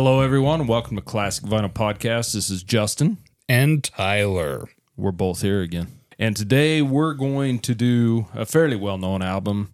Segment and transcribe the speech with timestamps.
[0.00, 0.68] Hello, everyone.
[0.68, 2.32] Welcome to Classic Vinyl Podcast.
[2.32, 3.18] This is Justin.
[3.48, 4.68] and Tyler.
[4.96, 5.88] We're both here again.
[6.20, 9.72] And today we're going to do a fairly well known album.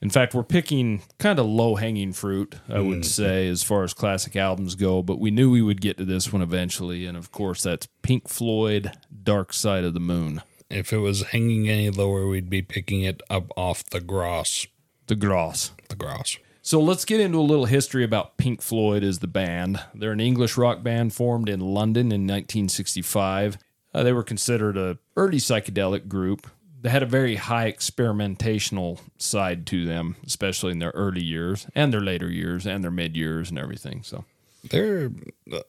[0.00, 3.02] In fact, we're picking kind of low hanging fruit, I would hmm.
[3.02, 6.32] say, as far as classic albums go, but we knew we would get to this
[6.32, 7.04] one eventually.
[7.04, 11.68] And of course, that's Pink Floyd Dark Side of the Moon, If it was hanging
[11.68, 14.66] any lower, we'd be picking it up off the gross.
[15.08, 15.72] the Gross.
[15.90, 16.38] The gross.
[16.68, 19.80] So let's get into a little history about Pink Floyd as the band.
[19.94, 23.56] They're an English rock band formed in London in 1965.
[23.94, 26.46] Uh, they were considered a early psychedelic group.
[26.82, 31.90] They had a very high experimentational side to them, especially in their early years and
[31.90, 34.02] their later years and their mid years and everything.
[34.02, 34.26] So
[34.62, 35.10] They're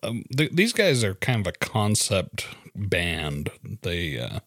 [0.04, 3.52] um, th- these guys are kind of a concept band.
[3.84, 4.40] They uh,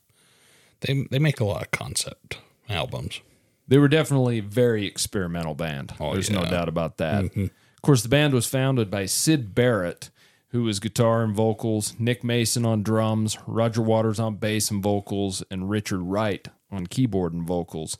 [0.80, 3.22] they they make a lot of concept albums.
[3.68, 5.94] They were definitely a very experimental band.
[6.00, 7.30] Oh, There's no doubt about that.
[7.82, 10.10] Of course, the band was founded by Syd Barrett,
[10.50, 15.42] who was guitar and vocals, Nick Mason on drums, Roger Waters on bass and vocals,
[15.50, 17.98] and Richard Wright on keyboard and vocals.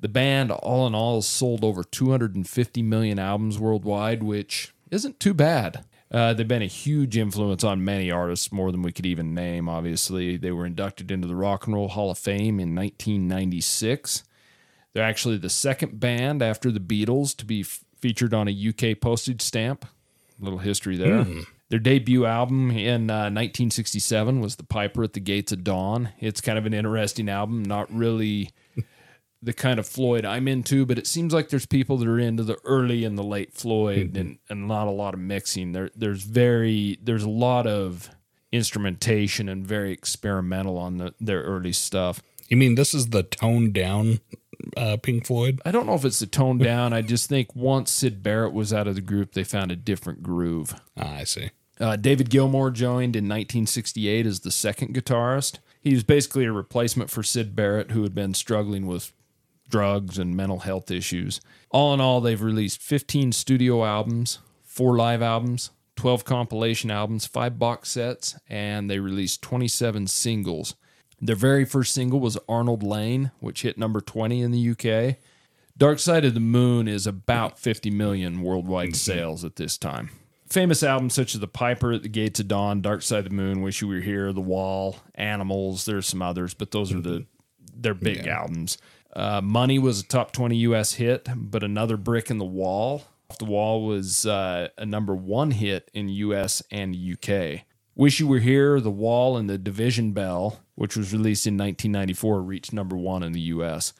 [0.00, 5.82] The band, all in all, sold over 250 million albums worldwide, which isn't too bad.
[6.10, 9.66] Uh, they've been a huge influence on many artists, more than we could even name,
[9.66, 10.36] obviously.
[10.36, 14.24] They were inducted into the Rock and Roll Hall of Fame in 1996.
[14.94, 19.00] They're actually the second band after the Beatles to be f- featured on a UK
[19.00, 19.86] postage stamp.
[20.38, 21.24] little history there.
[21.70, 26.10] Their debut album in uh, 1967 was The Piper at the Gates of Dawn.
[26.20, 28.50] It's kind of an interesting album, not really
[29.42, 32.42] the kind of Floyd I'm into, but it seems like there's people that are into
[32.42, 35.72] the early and the late Floyd and, and not a lot of mixing.
[35.72, 38.10] There there's very there's a lot of
[38.52, 42.22] instrumentation and very experimental on the, their early stuff.
[42.48, 44.20] You mean this is the toned down
[44.76, 45.60] uh, Pink Floyd?
[45.64, 46.92] I don't know if it's the tone down.
[46.92, 50.22] I just think once Syd Barrett was out of the group, they found a different
[50.22, 50.74] groove.
[50.96, 51.50] Ah, I see.
[51.80, 55.58] Uh, David Gilmour joined in 1968 as the second guitarist.
[55.80, 59.12] He was basically a replacement for Syd Barrett, who had been struggling with
[59.68, 61.40] drugs and mental health issues.
[61.70, 67.58] All in all, they've released 15 studio albums, four live albums, 12 compilation albums, five
[67.58, 70.76] box sets, and they released 27 singles.
[71.24, 75.18] Their very first single was Arnold Layne, which hit number 20 in the UK.
[75.78, 80.10] Dark Side of the Moon is about 50 million worldwide sales at this time.
[80.48, 83.36] Famous albums such as The Piper at the Gates of Dawn, Dark Side of the
[83.36, 87.24] Moon, Wish You Were Here, The Wall, Animals, there's some others, but those are the
[87.74, 88.76] they're big albums.
[89.14, 93.04] Uh, Money was a top 20 US hit, but Another Brick in the Wall.
[93.30, 97.64] Off the Wall was uh, a number one hit in US and UK.
[97.94, 102.42] Wish You Were Here, The Wall, and The Division Bell, which was released in 1994,
[102.42, 103.92] reached number one in the US.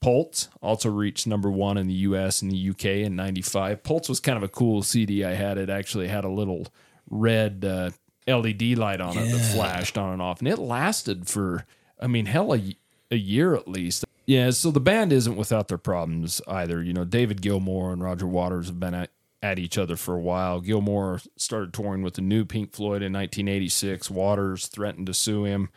[0.00, 3.82] Pulse also reached number one in the US and the UK in 95.
[3.82, 5.58] Pulse was kind of a cool CD I had.
[5.58, 6.66] It actually had a little
[7.10, 7.90] red uh,
[8.26, 10.38] LED light on it that flashed on and off.
[10.40, 11.66] And it lasted for,
[12.00, 12.76] I mean, hell, a,
[13.10, 14.04] a year at least.
[14.26, 16.82] Yeah, so the band isn't without their problems either.
[16.82, 19.10] You know, David Gilmour and Roger Waters have been at,
[19.46, 20.60] at each other for a while.
[20.60, 24.10] Gilmour started touring with the new Pink Floyd in 1986.
[24.10, 25.68] Waters threatened to sue him.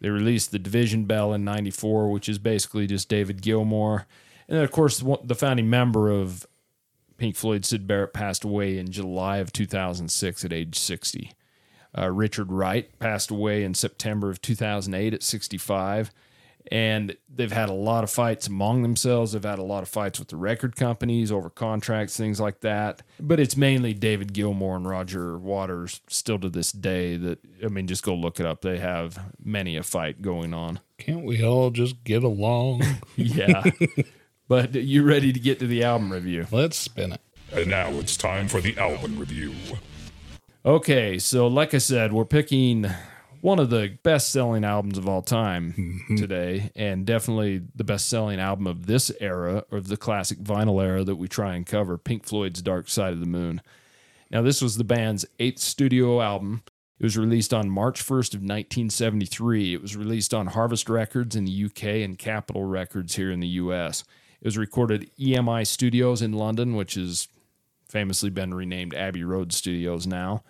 [0.00, 4.06] They released the Division Bell in '94, which is basically just David Gilmour,
[4.48, 6.46] and then of course the founding member of
[7.16, 11.32] Pink Floyd, Syd Barrett, passed away in July of 2006 at age 60.
[11.96, 16.10] Uh, Richard Wright passed away in September of 2008 at 65.
[16.70, 19.32] And they've had a lot of fights among themselves.
[19.32, 23.02] They've had a lot of fights with the record companies over contracts, things like that.
[23.18, 27.86] But it's mainly David Gilmour and Roger Waters still to this day that, I mean,
[27.86, 28.60] just go look it up.
[28.62, 30.80] They have many a fight going on.
[30.98, 32.82] Can't we all just get along?
[33.16, 33.64] Yeah.
[34.48, 36.46] but you ready to get to the album review?
[36.50, 37.20] Let's spin it.
[37.52, 39.54] And now it's time for the album review.
[40.64, 42.86] Okay, so like I said, we're picking
[43.40, 46.16] one of the best selling albums of all time mm-hmm.
[46.16, 51.04] today, and definitely the best selling album of this era, of the classic vinyl era
[51.04, 53.60] that we try and cover Pink Floyd's Dark Side of the Moon.
[54.30, 56.62] Now, this was the band's eighth studio album.
[56.98, 59.74] It was released on March 1st of 1973.
[59.74, 63.48] It was released on Harvest Records in the UK and Capitol Records here in the
[63.48, 64.04] US.
[64.40, 67.28] It was recorded at EMI Studios in London, which has
[67.88, 70.42] famously been renamed Abbey Road Studios now.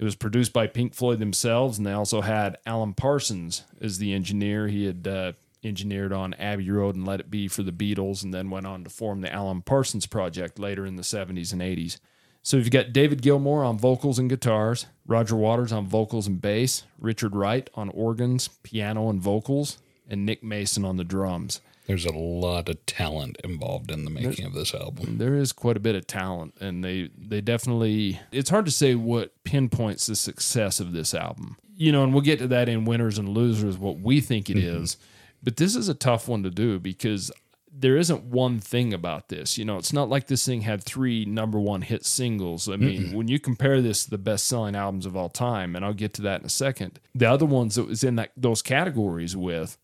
[0.00, 4.14] It was produced by Pink Floyd themselves, and they also had Alan Parsons as the
[4.14, 4.66] engineer.
[4.66, 5.32] He had uh,
[5.62, 8.82] engineered on Abbey Road and Let It Be for the Beatles, and then went on
[8.84, 11.98] to form the Alan Parsons Project later in the 70s and 80s.
[12.42, 16.84] So you've got David Gilmour on vocals and guitars, Roger Waters on vocals and bass,
[16.98, 19.76] Richard Wright on organs, piano, and vocals,
[20.08, 21.60] and Nick Mason on the drums.
[21.90, 25.18] There's a lot of talent involved in the making of this album.
[25.18, 28.20] There is quite a bit of talent, and they they definitely.
[28.30, 31.56] It's hard to say what pinpoints the success of this album.
[31.74, 34.56] You know, and we'll get to that in winners and losers, what we think it
[34.56, 34.84] mm-hmm.
[34.84, 34.98] is.
[35.42, 37.32] But this is a tough one to do because
[37.72, 39.58] there isn't one thing about this.
[39.58, 42.68] You know, it's not like this thing had three number one hit singles.
[42.68, 45.84] I mean, when you compare this to the best selling albums of all time, and
[45.84, 48.62] I'll get to that in a second, the other ones that was in that those
[48.62, 49.76] categories with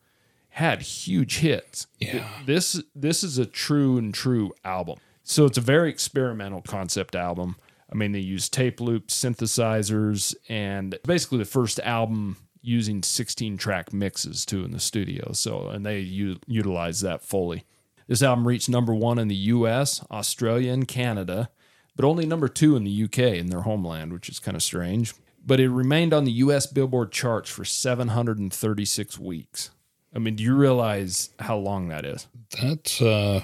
[0.57, 1.87] had huge hits.
[2.01, 2.27] Yeah.
[2.47, 4.97] This this is a true and true album.
[5.23, 7.57] So it's a very experimental concept album.
[7.93, 13.93] I mean, they use tape loops, synthesizers, and basically the first album using 16 track
[13.93, 15.33] mixes too in the studio.
[15.33, 17.65] So, and they u- utilize that fully.
[18.09, 21.51] This album reached number one in the US, Australia, and Canada,
[21.97, 25.13] but only number two in the UK in their homeland, which is kind of strange.
[25.45, 29.71] But it remained on the US Billboard charts for 736 weeks.
[30.17, 32.27] I mean, do you realize how long that is?
[32.61, 33.43] That's uh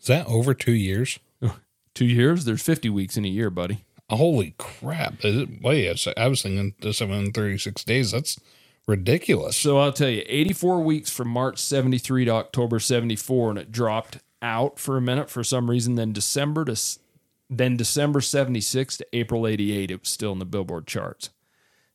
[0.00, 1.18] is that over two years?
[1.94, 2.44] Two years?
[2.44, 3.84] There's 50 weeks in a year, buddy.
[4.08, 5.24] Holy crap.
[5.24, 8.12] Is it, wait, I was thinking the 736 days.
[8.12, 8.38] That's
[8.86, 9.56] ridiculous.
[9.56, 14.18] So I'll tell you, 84 weeks from March 73 to October 74, and it dropped
[14.40, 15.96] out for a minute for some reason.
[15.96, 16.80] Then December to
[17.50, 21.30] then December 76 to April 88, it was still in the Billboard charts.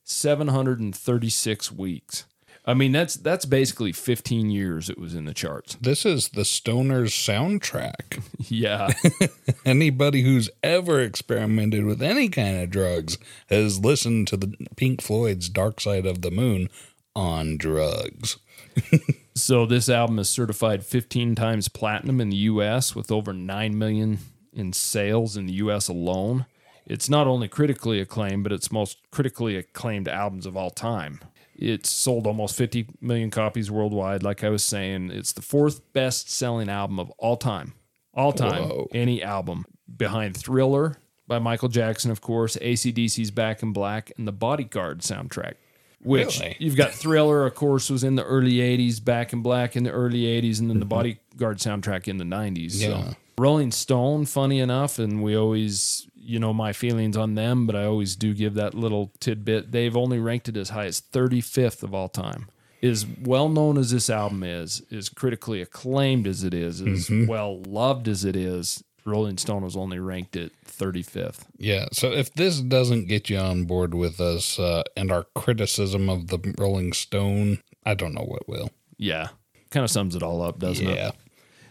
[0.02, 2.26] 736 weeks.
[2.66, 5.76] I mean, that's that's basically 15 years it was in the charts.
[5.80, 8.22] This is the Stoner's soundtrack.
[8.48, 8.90] Yeah.
[9.64, 13.16] Anybody who's ever experimented with any kind of drugs
[13.48, 16.68] has listened to the Pink Floyd's Dark Side of the Moon
[17.16, 18.36] on drugs.
[19.36, 24.18] So this album is certified 15 times platinum in the US with over 9 million
[24.52, 26.46] in sales in the US alone.
[26.86, 31.18] It's not only critically acclaimed, but it's most critically acclaimed albums of all time.
[31.56, 35.10] It's sold almost 50 million copies worldwide like I was saying.
[35.10, 37.74] It's the fourth best-selling album of all time.
[38.12, 38.88] All time Whoa.
[38.92, 39.64] any album
[39.96, 40.96] behind Thriller
[41.26, 45.54] by Michael Jackson of course, ACDC's Back in Black and the Bodyguard soundtrack.
[46.02, 46.56] Which Really?
[46.58, 49.90] you've got Thriller, of course, was in the early '80s, Back in Black in the
[49.90, 52.74] early '80s, and then the Bodyguard soundtrack in the '90s.
[52.74, 52.90] Mm-hmm.
[52.90, 53.10] Yeah.
[53.10, 57.76] So Rolling Stone, funny enough, and we always, you know, my feelings on them, but
[57.76, 59.72] I always do give that little tidbit.
[59.72, 62.48] They've only ranked it as high as 35th of all time.
[62.82, 67.26] As well known as this album is, as critically acclaimed as it is, as Mm-hmm.
[67.26, 71.44] well loved as it is, Rolling Stone was only ranked at 35th.
[71.58, 76.08] Yeah, so if this doesn't get you on board with us uh, and our criticism
[76.10, 78.70] of the Rolling Stone, I don't know what will.
[78.98, 79.28] Yeah,
[79.70, 80.96] kind of sums it all up, doesn't it?
[80.96, 81.10] Yeah.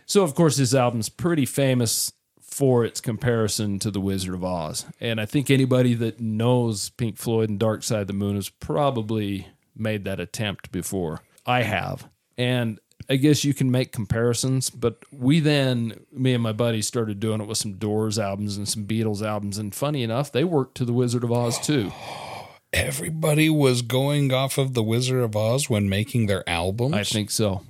[0.06, 2.12] So, of course, this album's pretty famous
[2.54, 4.86] for its comparison to The Wizard of Oz.
[5.02, 8.50] And I think anybody that knows Pink Floyd and Dark Side of the Moon has
[8.50, 11.22] probably made that attempt before.
[11.48, 12.08] I have.
[12.38, 12.80] And
[13.10, 17.42] I guess you can make comparisons, but we then, me and my buddy, started doing
[17.42, 19.58] it with some Doors albums and some Beatles albums.
[19.58, 21.92] And funny enough, they worked to The Wizard of Oz too.
[22.74, 26.94] Everybody was going off of The Wizard of Oz when making their albums.
[26.94, 27.64] I think so.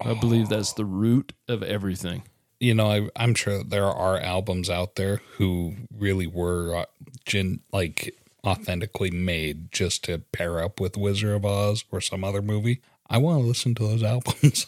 [0.00, 2.24] I believe that's the root of everything.
[2.62, 6.84] You know, I, I'm sure there are albums out there who really were uh,
[7.26, 8.16] gen, like
[8.46, 12.80] authentically made just to pair up with Wizard of Oz or some other movie.
[13.10, 14.66] I want to listen to those albums.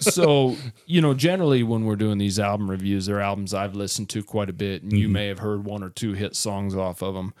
[0.00, 4.20] so you know generally when we're doing these album reviews they're albums i've listened to
[4.20, 7.14] quite a bit and you may have heard one or two hit songs off of
[7.14, 7.32] them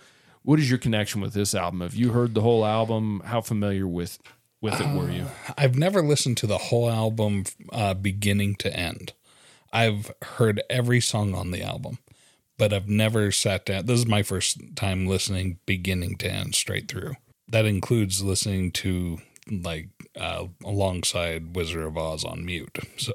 [0.42, 3.84] what is your connection with this album have you heard the whole album how familiar
[3.84, 4.20] with
[4.60, 5.26] with it were you
[5.58, 9.12] I've never listened to the whole album uh, beginning to end.
[9.72, 11.98] I've heard every song on the album,
[12.58, 13.86] but I've never sat down.
[13.86, 17.14] This is my first time listening beginning to end straight through.
[17.48, 19.18] That includes listening to
[19.50, 22.78] like uh, alongside Wizard of Oz on mute.
[22.96, 23.14] So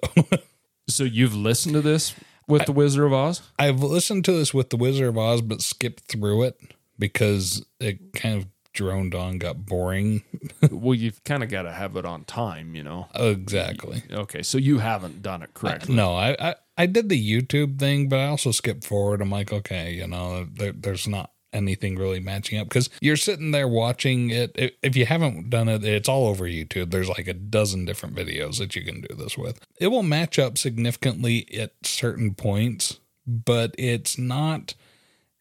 [0.87, 2.13] so you've listened to this
[2.47, 5.61] with the wizard of oz I've listened to this with the Wizard of Oz, but
[5.61, 6.59] skipped through it
[6.99, 10.23] because it kind of droned on, got boring.
[10.71, 14.03] well you've kind of got to have it on time you know exactly.
[14.11, 18.09] okay so you haven't done it correctly No, I, I I did the YouTube thing,
[18.09, 19.21] but I also skipped forward.
[19.21, 23.51] I'm like, okay, you know, there, there's not anything really matching up because you're sitting
[23.51, 24.75] there watching it.
[24.83, 26.91] If you haven't done it, it's all over YouTube.
[26.91, 29.59] There's like a dozen different videos that you can do this with.
[29.79, 34.73] It will match up significantly at certain points, but it's not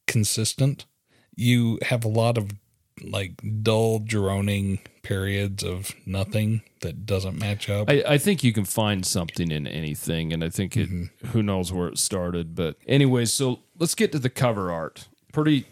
[0.07, 0.87] consistent.
[1.35, 2.53] You have a lot of
[3.03, 7.91] like dull droning periods of nothing that doesn't match up.
[7.91, 10.89] I, I think you can find something in anything, and I think it.
[11.27, 15.09] Who knows where it started, but anyways, so let's get to the cover art.
[15.33, 15.67] Pretty,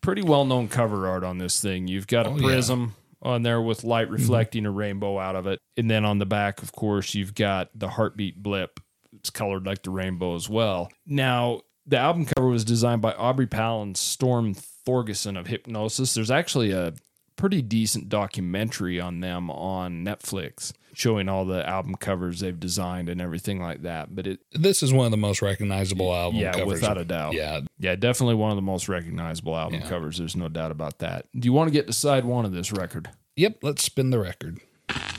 [0.00, 1.88] pretty well known cover art on this thing.
[1.88, 2.42] You've got a Oh, yeah.
[2.46, 3.88] prism on there with Mm-hmm.
[3.88, 5.58] light reflecting a rainbow out of it.
[5.76, 8.78] And then on the back, of course, you've got the heartbeat blip.
[9.14, 10.90] It's colored like the rainbow as well.
[11.06, 14.54] Now, the album cover was designed by Aubrey Powell and Storm
[14.88, 16.14] Thorgerson of Hipgnosis.
[16.14, 16.94] There's actually a
[17.36, 23.20] pretty decent documentary on them on Netflix showing all the album covers they've designed and
[23.20, 24.12] everything like that.
[24.16, 26.80] But it, This is one of the most recognizable album yeah, covers.
[26.80, 27.34] without a doubt.
[27.34, 27.60] Yeah.
[27.78, 29.88] Yeah, definitely one of the most recognizable album Yeah.
[29.88, 30.18] covers.
[30.18, 31.26] There's no doubt about that.
[31.38, 33.10] Do you want to get to side one of this record?
[33.36, 33.58] Yep.
[33.62, 34.58] Let's spin the record.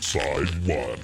[0.01, 0.99] Side 1.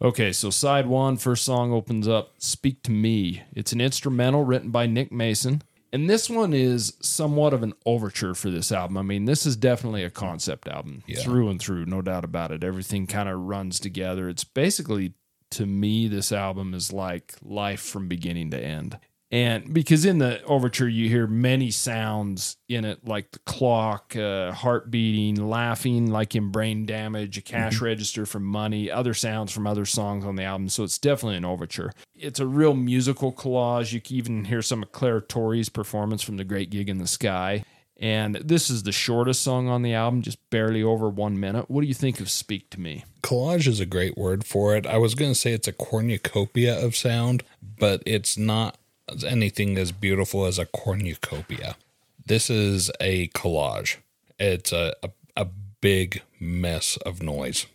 [0.00, 3.42] Okay, so side one, first song opens up Speak to Me.
[3.54, 5.62] It's an instrumental written by Nick Mason.
[5.92, 8.96] And this one is somewhat of an overture for this album.
[8.96, 11.20] I mean, this is definitely a concept album Yeah.
[11.20, 12.64] through and through, no doubt about it.
[12.64, 14.28] Everything kind of runs together.
[14.28, 15.12] It's basically,
[15.50, 18.98] to me, this album is like life from beginning to end.
[19.32, 24.52] And because in the overture, you hear many sounds in it, like the clock, uh,
[24.52, 29.66] heart beating, laughing, like in brain damage, a cash register for money, other sounds from
[29.66, 30.68] other songs on the album.
[30.68, 31.92] So it's definitely an overture.
[32.14, 33.94] It's a real musical collage.
[33.94, 37.06] You can even hear some of Clare Torry's performance from The Great Gig in the
[37.06, 37.64] Sky.
[37.96, 41.70] And this is the shortest song on the album, just barely over one minute.
[41.70, 43.04] What do you think of Speak to Me?
[43.22, 44.86] Collage is a great word for it.
[44.86, 47.44] I was going to say it's a cornucopia of sound,
[47.78, 48.76] but it's not
[49.24, 51.76] anything as beautiful as a cornucopia.
[52.24, 53.96] This is a collage.
[54.38, 55.46] It's a, a, a
[55.80, 57.66] big mess of noise.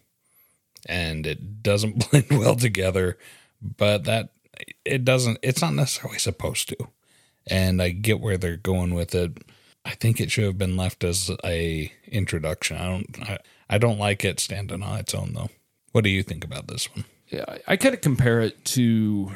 [0.88, 3.18] And it doesn't blend well together,
[3.62, 4.30] but that
[4.86, 6.78] it doesn't it's not necessarily supposed to.
[7.50, 9.44] And I get where they're going with it.
[9.86, 12.78] I think it should have been left as a introduction.
[12.78, 13.38] I don't I,
[13.70, 15.50] I don't like it standing on its own though.
[15.92, 17.06] What do you think about this one?
[17.30, 19.32] Yeah, I, I kind of compare it to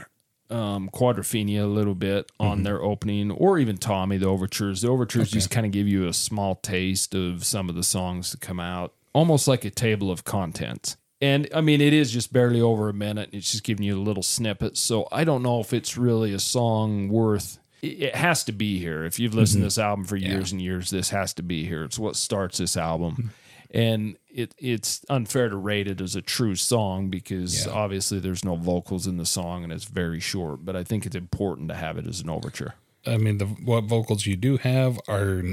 [0.51, 2.63] um, Quadrophenia a little bit on mm-hmm.
[2.63, 4.81] their opening, or even Tommy, the overtures.
[4.81, 8.31] The overtures just kind of give you a small taste of some of the songs
[8.31, 10.98] that come out, almost like a table of contents.
[11.22, 13.29] And I mean, it is just barely over a minute.
[13.31, 14.75] It's just giving you a little snippet.
[14.77, 17.60] So I don't know if it's really a song worth.
[17.81, 19.05] It it has to be here.
[19.05, 19.65] If you've listened to mm-hmm.
[19.67, 21.84] this album for years and years, this has to be here.
[21.84, 23.27] It's what starts this album mm-hmm.
[23.73, 27.71] And it it's unfair to rate it as a true song because Yeah.
[27.73, 30.65] obviously there's no vocals in the song and it's very short.
[30.65, 32.75] But I think it's important to have it as an overture.
[33.05, 35.43] I mean, the what vocals you do have are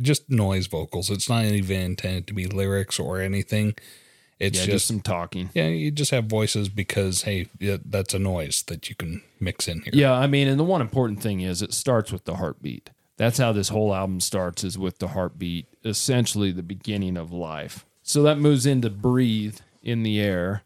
[0.00, 1.08] just noise vocals.
[1.10, 3.74] It's not even intended to be lyrics or anything.
[4.38, 5.48] It's Yeah, just, just some talking.
[5.54, 9.80] yeah, you just have voices because hey, that's a noise that you can mix in
[9.82, 9.92] here.
[9.94, 12.90] Yeah, I mean, and the one important thing is it starts with the heartbeat.
[13.16, 17.86] That's how this whole album starts is with the heartbeat, essentially the beginning of life.
[18.02, 20.62] So that moves into Breathe in the Air.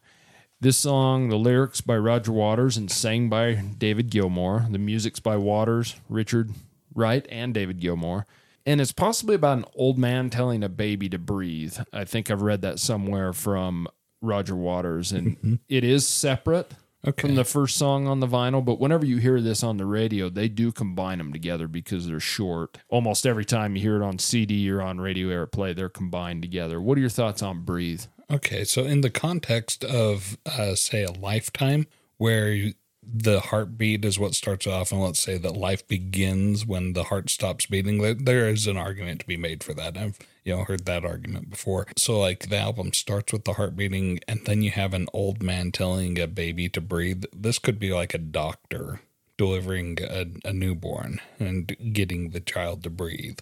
[0.61, 4.66] This song, the lyrics by Roger Waters and sang by David Gilmour.
[4.71, 6.50] The music's by Waters, Richard
[6.95, 8.26] Wright, and David Gilmour.
[8.66, 11.78] And it's possibly about an old man telling a baby to breathe.
[11.92, 13.88] I think I've read that somewhere from
[14.21, 15.12] Roger Waters.
[15.12, 15.54] And mm-hmm.
[15.69, 16.73] it is separate
[17.07, 17.28] Okay.
[17.28, 20.28] from the first song on the vinyl, but whenever you hear this on the radio,
[20.28, 22.78] they do combine them together because they're short.
[22.90, 26.80] Almost every time you hear it on CD or on radio airplay, they're combined together.
[26.80, 28.04] What are your thoughts on Breathe?
[28.30, 31.87] Okay, so in the context of, uh, say, a lifetime
[32.19, 36.92] where you, the heartbeat is what starts off, and let's say that life begins when
[36.92, 39.97] the heart stops beating, there, there is an argument to be made for that.
[39.97, 41.87] I've you know heard that argument before.
[41.97, 45.42] So like the album starts with the heart beating, and then you have an old
[45.42, 47.25] man telling a baby to breathe.
[47.32, 49.00] This could be like a doctor
[49.37, 53.38] delivering a, a newborn and getting the child to breathe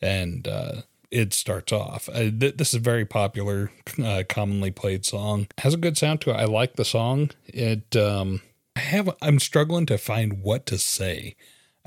[0.00, 2.08] and uh, it starts off.
[2.08, 3.70] Uh, th- this is a very popular,
[4.02, 5.46] uh, commonly played song.
[5.58, 6.34] Has a good sound to it.
[6.34, 7.30] I like the song.
[7.46, 7.96] It.
[7.96, 8.42] Um,
[8.74, 9.10] I have.
[9.22, 11.36] I'm struggling to find what to say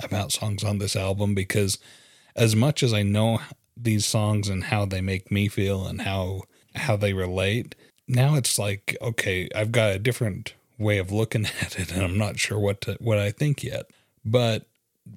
[0.02, 1.78] about songs on this album because,
[2.36, 3.40] as much as I know
[3.82, 6.44] these songs and how they make me feel and how
[6.76, 7.76] how they relate,
[8.08, 12.18] now it's like okay, I've got a different way of looking at it, and I'm
[12.18, 13.90] not sure what to what I think yet.
[14.26, 14.66] But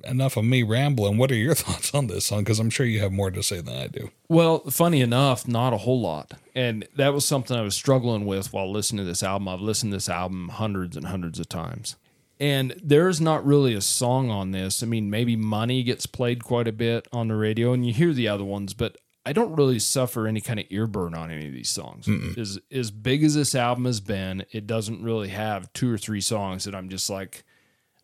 [0.05, 1.19] enough of me rambling.
[1.19, 2.41] What are your thoughts on this song?
[2.41, 4.11] Because I'm sure you have more to say than I do.
[4.29, 6.33] Well, funny enough, not a whole lot.
[6.55, 9.49] And that was something I was struggling with while listening to this album.
[9.49, 11.97] I've listened to this album hundreds and hundreds of times.
[12.43, 14.83] And there's not really a song on this.
[14.83, 18.13] I mean, maybe Money gets played quite a bit on the radio and you hear
[18.13, 21.47] the other ones, but I don't really suffer any kind of ear burn on any
[21.47, 22.09] of these songs.
[22.37, 26.21] As as big as this album has been, it doesn't really have two or three
[26.21, 27.45] songs that I'm just like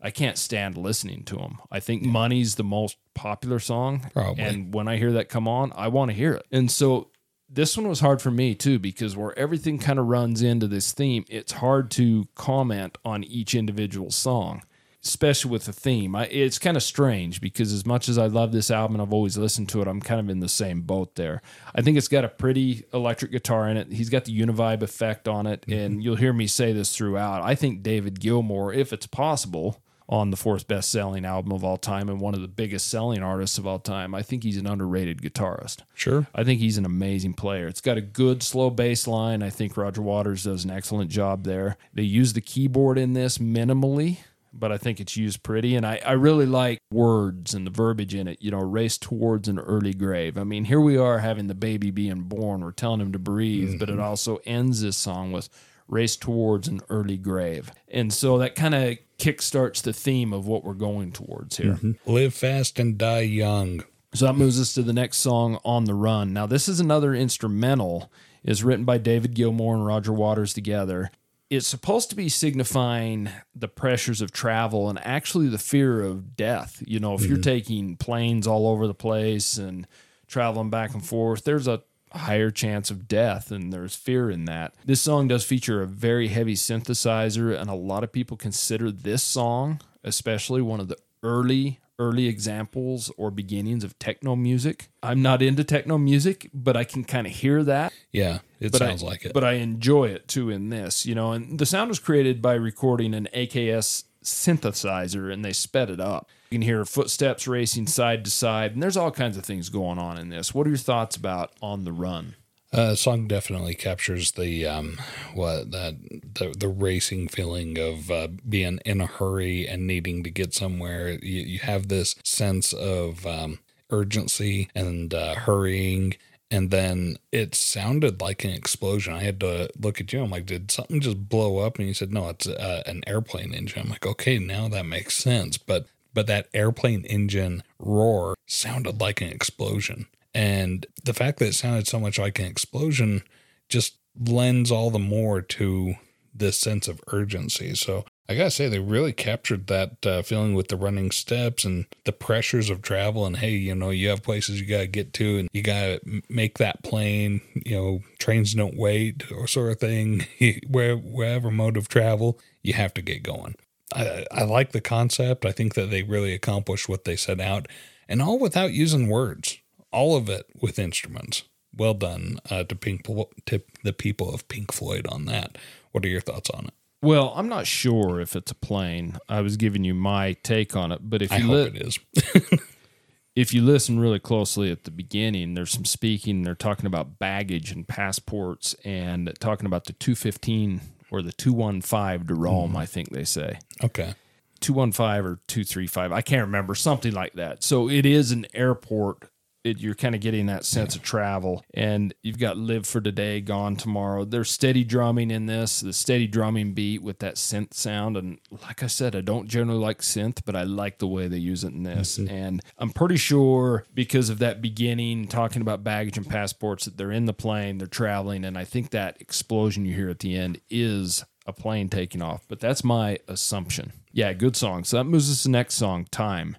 [0.00, 1.59] I can't stand listening to them.
[1.73, 4.09] I think Money's the most popular song.
[4.12, 4.45] Probably.
[4.45, 6.47] And when I hear that come on, I want to hear it.
[6.52, 7.11] And so
[7.49, 10.93] this one was hard for me too because where everything kind of runs into this
[10.93, 14.62] theme, it's hard to comment on each individual song.
[15.05, 16.14] especially with the theme.
[16.17, 19.12] I, it's kind of strange because as much as I love this album, and I've
[19.12, 19.88] always listened to it.
[19.88, 21.40] I'm kind of in the same boat there.
[21.75, 23.93] I think it's got a pretty electric guitar in it.
[23.93, 25.78] He's got the univibe effect on it, mm-hmm.
[25.78, 27.43] and you'll hear me say this throughout.
[27.43, 31.77] I think David Gilmour, if it's possible, on the fourth best selling album of all
[31.77, 34.15] time and one of the biggest selling artists of all time.
[34.15, 35.83] I think he's an underrated guitarist.
[35.95, 36.27] Sure.
[36.35, 37.67] I think he's an amazing player.
[37.69, 39.43] It's got a good slow bass line.
[39.43, 41.77] I think Roger Waters does an excellent job there.
[41.93, 44.19] They use the keyboard in this minimally,
[44.50, 45.77] but I think it's used pretty.
[45.77, 49.47] And I, I really like words and the verbiage in it, you know, race towards
[49.47, 50.38] an early grave.
[50.38, 52.62] I mean, here we are having the baby being born.
[52.62, 54.03] We're telling him to breathe, but it mm-hmm.
[54.03, 55.50] also ends this song with
[55.88, 57.73] race towards an early grave.
[57.88, 61.75] And so that kind of kickstarts the theme of what we're going towards here.
[61.75, 62.12] Mm-hmm.
[62.12, 63.83] Live fast and die young.
[64.14, 66.33] So that moves us to the next song, On the Run.
[66.33, 68.12] Now, this is another instrumental.
[68.45, 71.11] Is written by David Gilmour and Roger Waters together.
[71.50, 76.83] It's supposed to be signifying the pressures of travel and actually the fear of death.
[76.87, 77.42] You know, if you're mm-hmm.
[77.42, 79.87] taking planes all over the place and
[80.28, 84.75] traveling back and forth, there's a higher chance of death and there's fear in that.
[84.85, 89.23] This song does feature a very heavy synthesizer and a lot of people consider this
[89.23, 94.88] song especially one of the early early examples or beginnings of techno music.
[95.03, 97.93] I'm not into techno music, but I can kind of hear that.
[98.12, 99.33] Yeah, it But sounds I, like it.
[99.33, 101.33] But I enjoy it too in this, you know.
[101.33, 106.29] And the sound was created by recording an AKS synthesizer and they sped it up.
[106.51, 109.99] You can hear footsteps racing side to side, and there's all kinds of things going
[109.99, 110.55] on in this.
[110.55, 112.37] What are your thoughts about On the Run?
[112.71, 114.99] Uh, song definitely captures the um,
[115.33, 115.97] what that
[116.35, 121.19] the the racing feeling of uh, being in a hurry and needing to get somewhere.
[121.23, 126.15] You, you have this sense of um, urgency and uh, hurrying,
[126.50, 129.14] and then it sounded like an explosion.
[129.14, 130.23] I had to look at you.
[130.23, 131.79] I'm like, did something just blow up?
[131.79, 133.83] And you said, no, it's uh, an airplane engine.
[133.83, 135.59] I'm like, okay, now that makes sense.
[135.59, 140.07] But but that airplane engine roar sounded like an explosion.
[140.35, 143.23] And the fact that it sounded so much like an explosion
[143.68, 145.94] just lends all the more to
[146.35, 147.75] this sense of urgency.
[147.75, 151.87] So I gotta say, they really captured that uh, feeling with the running steps and
[152.05, 153.25] the pressures of travel.
[153.25, 156.59] And hey, you know, you have places you gotta get to, and you gotta make
[156.59, 157.41] that plane.
[157.64, 160.27] You know, trains don't wait, or sort of thing.
[160.69, 163.55] Where wherever mode of travel, you have to get going.
[163.95, 165.47] I, I like the concept.
[165.47, 167.67] I think that they really accomplished what they set out,
[168.09, 169.57] and all without using words.
[169.91, 171.45] All of it with instruments.
[171.75, 173.07] Well done uh, to Pink
[173.47, 175.57] to the people of Pink Floyd on that.
[175.93, 176.75] What are your thoughts on it?
[177.01, 179.19] Well, I'm not sure if it's a plane.
[179.29, 181.87] I was giving you my take on it, but if I you hope li- it
[181.87, 182.61] is.
[183.37, 186.43] if you listen really closely at the beginning, there's some speaking.
[186.43, 190.81] They're talking about baggage and passports and talking about the 215
[191.11, 192.77] or the 215 to Rome, hmm.
[192.77, 193.59] I think they say.
[193.83, 194.15] okay.
[194.61, 196.13] 215 or 235.
[196.13, 197.63] I can't remember, something like that.
[197.63, 199.31] So it is an airport.
[199.68, 201.62] It, you're kind of getting that sense of travel.
[201.74, 204.24] And you've got Live for Today, Gone Tomorrow.
[204.24, 208.16] There's steady drumming in this, the steady drumming beat with that synth sound.
[208.16, 211.38] And like I said, I don't generally like synth, but I like the way they
[211.38, 212.18] use it in this.
[212.18, 217.12] And I'm pretty sure because of that beginning, talking about baggage and passports, that they're
[217.12, 218.44] in the plane, they're traveling.
[218.44, 222.44] And I think that explosion you hear at the end is a plane taking off,
[222.48, 223.92] but that's my assumption.
[224.12, 224.85] Yeah, good song.
[224.85, 226.57] So that moves us to the next song, Time.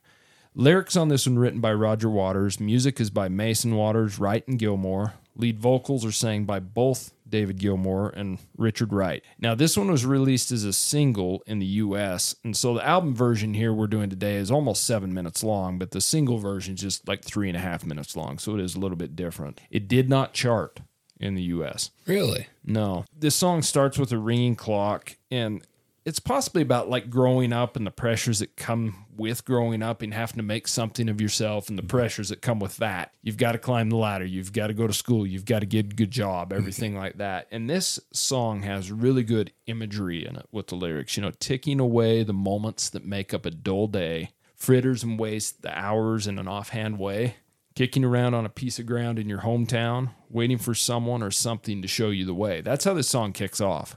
[0.55, 2.59] Lyrics on this one written by Roger Waters.
[2.59, 5.13] Music is by Mason Waters, Wright, and Gilmour.
[5.35, 9.23] Lead vocals are sang by both David Gilmour and Richard Wright.
[9.38, 13.13] Now, this one was released as a single in the US, and so the album
[13.13, 16.81] version here we're doing today is almost seven minutes long, but the single version is
[16.81, 19.62] just like three and a half minutes long, so it is a little bit different.
[19.69, 20.79] It did not chart
[21.19, 21.91] in the US.
[22.07, 22.47] Really?
[22.65, 23.05] No.
[23.15, 25.62] This song starts with a ringing clock, and
[26.09, 30.11] it's possibly about like growing up and the pressures that come with growing up and
[30.11, 31.89] having to make something of yourself and the mm-hmm.
[31.89, 33.13] pressures that come with that.
[33.21, 35.67] You've got to climb the ladder, you've got to go to school, you've got to
[35.67, 36.57] get a good job, mm-hmm.
[36.57, 37.47] everything like that.
[37.51, 41.79] And this song has really good imagery in it with the lyrics, you know, ticking
[41.79, 46.39] away the moments that make up a dull day, fritters and waste the hours in
[46.39, 47.35] an offhand way
[47.75, 51.81] kicking around on a piece of ground in your hometown, waiting for someone or something
[51.81, 52.59] to show you the way.
[52.59, 53.95] That's how this song kicks off.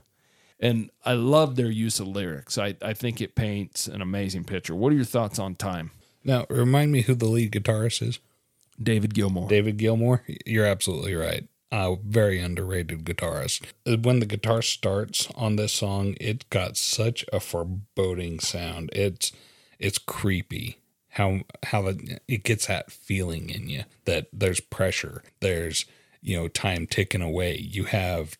[0.63, 2.57] And I love their use of lyrics.
[2.57, 4.73] I, I think it paints an amazing picture.
[4.73, 5.91] What are your thoughts on time?
[6.23, 8.19] Now, remind me who the lead guitarist is.
[8.81, 9.49] David Gilmour.
[9.49, 10.23] David Gilmour.
[10.45, 11.49] You're absolutely right.
[11.69, 13.63] Uh, very underrated guitarist.
[13.85, 18.89] Uh, When the guitar starts on this song, it got such a foreboding sound.
[18.93, 19.33] It's
[19.79, 20.77] it's creepy
[21.09, 25.23] how how it, it gets that feeling in you that there's pressure.
[25.41, 25.85] There's
[26.21, 27.57] you know time ticking away.
[27.57, 28.37] You have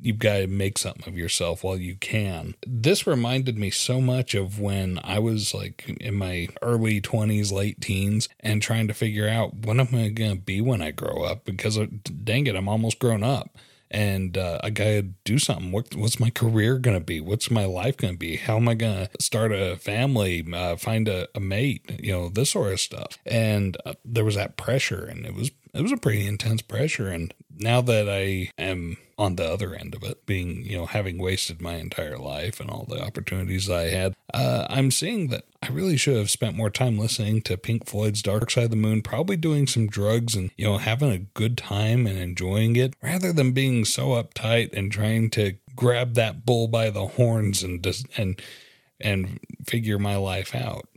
[0.00, 2.54] you've got to make something of yourself while you can.
[2.66, 7.80] This reminded me so much of when I was like in my early 20s, late
[7.80, 11.24] teens, and trying to figure out what am I going to be when I grow
[11.24, 11.86] up because uh,
[12.24, 13.56] dang it, I'm almost grown up
[13.90, 15.72] and uh, I gotta do something.
[15.72, 17.20] What, what's my career gonna be?
[17.20, 18.36] What's my life gonna be?
[18.36, 21.98] How am I gonna start a family, uh, find a, a, mate?
[22.02, 23.18] You know, this sort of stuff.
[23.24, 27.08] And uh, there was that pressure, and it was it was a pretty intense pressure.
[27.08, 31.18] And now that I am on the other end of it, being, you know, having
[31.18, 35.68] wasted my entire life and all the opportunities I had, uh, I'm seeing that I
[35.68, 39.02] really should have spent more time listening to Pink Floyd's Dark Side of the Moon,
[39.02, 43.32] probably doing some drugs and, you know, having a good time and enjoying it rather
[43.32, 48.06] than being so uptight and trying to grab that bull by the horns and just,
[48.16, 48.40] and,
[49.00, 50.88] and figure my life out.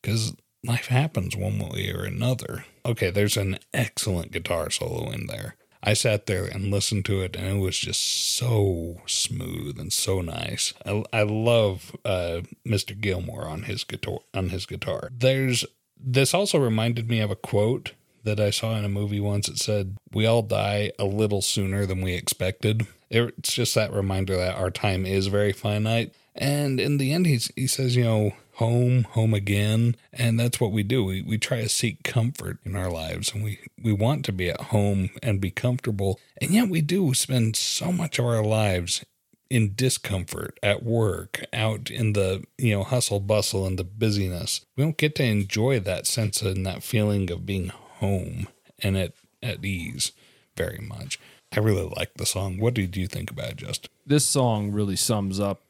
[0.00, 2.64] Because life happens one way or another.
[2.84, 5.56] Okay, there's an excellent guitar solo in there.
[5.84, 8.00] I sat there and listened to it, and it was just
[8.36, 10.72] so smooth and so nice.
[10.86, 12.98] I, I love uh, Mr.
[12.98, 14.20] Gilmour on his guitar.
[14.32, 15.64] On his guitar, there's
[15.98, 17.92] this also reminded me of a quote
[18.24, 19.48] that I saw in a movie once.
[19.48, 24.36] It said, "We all die a little sooner than we expected." It's just that reminder
[24.36, 26.14] that our time is very finite.
[26.34, 29.96] And in the end, he's, he says, you know, home, home again.
[30.12, 31.04] And that's what we do.
[31.04, 34.48] We, we try to seek comfort in our lives and we, we want to be
[34.48, 36.20] at home and be comfortable.
[36.40, 39.04] And yet we do spend so much of our lives
[39.50, 44.64] in discomfort at work, out in the, you know, hustle bustle and the busyness.
[44.76, 48.46] We don't get to enjoy that sense and that feeling of being home
[48.78, 50.12] and at, at ease
[50.56, 51.18] very much.
[51.52, 52.58] I really like the song.
[52.58, 53.90] What did you think about it, Justin?
[54.06, 55.62] This song really sums up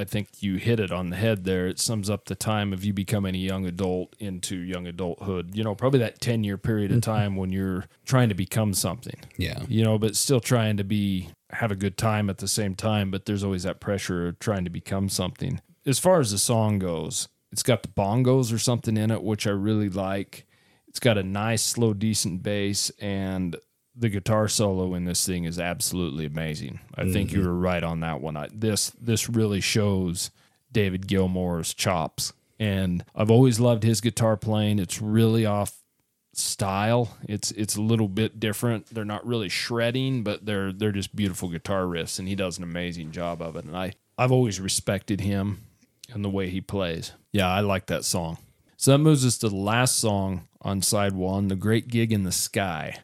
[0.00, 1.68] I think you hit it on the head there.
[1.68, 5.54] It sums up the time of you becoming a young adult into young adulthood.
[5.54, 7.10] You know, probably that 10 year period of mm-hmm.
[7.10, 9.20] time when you're trying to become something.
[9.36, 9.62] Yeah.
[9.68, 13.10] You know, but still trying to be, have a good time at the same time,
[13.10, 15.60] but there's always that pressure of trying to become something.
[15.84, 19.46] As far as the song goes, it's got the bongos or something in it, which
[19.46, 20.46] I really like.
[20.88, 23.54] It's got a nice, slow, decent bass, and
[23.94, 26.80] the guitar solo in this thing is absolutely amazing.
[26.94, 27.12] I mm-hmm.
[27.12, 28.36] think you were right on that one.
[28.36, 30.30] I, this this really shows
[30.72, 34.78] David Gilmour's chops, and I've always loved his guitar playing.
[34.78, 35.80] It's really off
[36.32, 37.16] style.
[37.28, 38.86] It's it's a little bit different.
[38.86, 42.64] They're not really shredding, but they're they're just beautiful guitar riffs, and he does an
[42.64, 43.64] amazing job of it.
[43.64, 45.64] And I I've always respected him
[46.12, 47.12] and the way he plays.
[47.32, 48.38] Yeah, I like that song.
[48.76, 52.24] So that moves us to the last song on side one, "The Great Gig in
[52.24, 52.98] the Sky."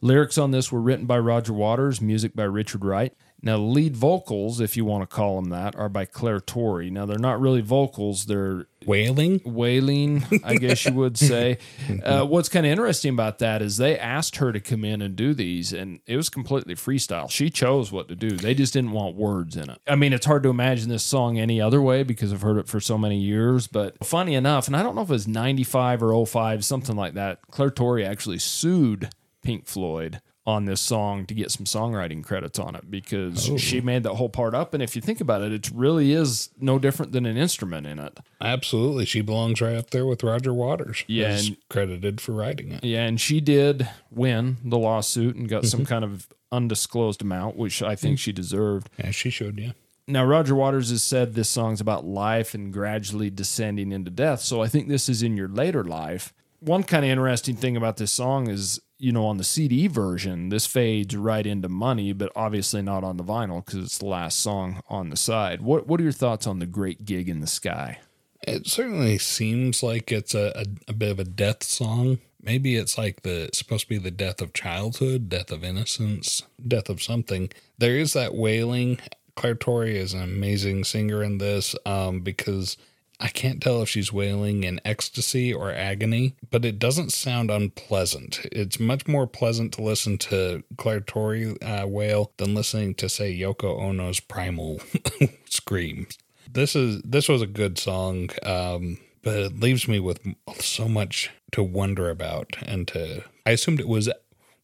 [0.00, 3.12] Lyrics on this were written by Roger Waters, music by Richard Wright.
[3.40, 6.90] Now, lead vocals, if you want to call them that, are by Clare Torry.
[6.90, 9.40] Now, they're not really vocals, they're wailing.
[9.44, 11.58] Wailing, I guess you would say.
[12.02, 15.14] Uh, what's kind of interesting about that is they asked her to come in and
[15.14, 17.30] do these, and it was completely freestyle.
[17.30, 18.30] She chose what to do.
[18.30, 19.80] They just didn't want words in it.
[19.86, 22.66] I mean, it's hard to imagine this song any other way because I've heard it
[22.66, 23.68] for so many years.
[23.68, 27.14] But funny enough, and I don't know if it was 95 or 05, something like
[27.14, 29.10] that, Clare Torry actually sued
[29.42, 33.58] Pink Floyd on this song to get some songwriting credits on it because oh.
[33.58, 34.72] she made that whole part up.
[34.72, 37.98] And if you think about it, it really is no different than an instrument in
[37.98, 38.18] it.
[38.40, 39.04] Absolutely.
[39.04, 41.04] She belongs right up there with Roger Waters.
[41.06, 41.36] Yeah.
[41.36, 42.82] And, credited for writing it.
[42.82, 43.04] Yeah.
[43.04, 45.88] And she did win the lawsuit and got some mm-hmm.
[45.88, 48.20] kind of undisclosed amount, which I think mm.
[48.20, 48.88] she deserved.
[48.96, 49.58] Yeah, she should.
[49.58, 49.72] Yeah.
[50.06, 54.40] Now, Roger Waters has said this song's about life and gradually descending into death.
[54.40, 56.32] So I think this is in your later life.
[56.60, 60.48] One kind of interesting thing about this song is you know, on the CD version,
[60.48, 64.40] this fades right into money, but obviously not on the vinyl because it's the last
[64.40, 65.60] song on the side.
[65.60, 68.00] What What are your thoughts on the Great Gig in the Sky?
[68.42, 72.18] It certainly seems like it's a, a, a bit of a death song.
[72.42, 76.42] Maybe it's like the it's supposed to be the death of childhood, death of innocence,
[76.66, 77.50] death of something.
[77.78, 78.98] There is that wailing.
[79.36, 82.76] Clare Torry is an amazing singer in this um, because
[83.20, 88.46] I can't tell if she's wailing in ecstasy or agony, but it doesn't sound unpleasant.
[88.52, 93.36] It's much more pleasant to listen to Clare Torry uh, wail than listening to, say,
[93.36, 94.80] Yoko Ono's primal
[95.50, 96.16] screams.
[96.50, 100.20] This is this was a good song, um, but it leaves me with
[100.60, 103.24] so much to wonder about and to.
[103.44, 104.08] I assumed it was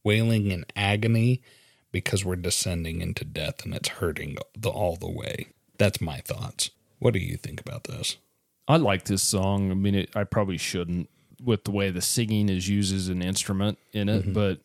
[0.05, 1.43] wailing in agony
[1.91, 5.49] because we're descending into death and it's hurting the, all the way.
[5.77, 6.71] That's my thoughts.
[6.99, 8.17] What do you think about this?
[8.67, 9.71] I like this song.
[9.71, 11.09] I mean, it, I probably shouldn't
[11.43, 14.33] with the way the singing is used as an instrument in it, mm-hmm.
[14.33, 14.61] but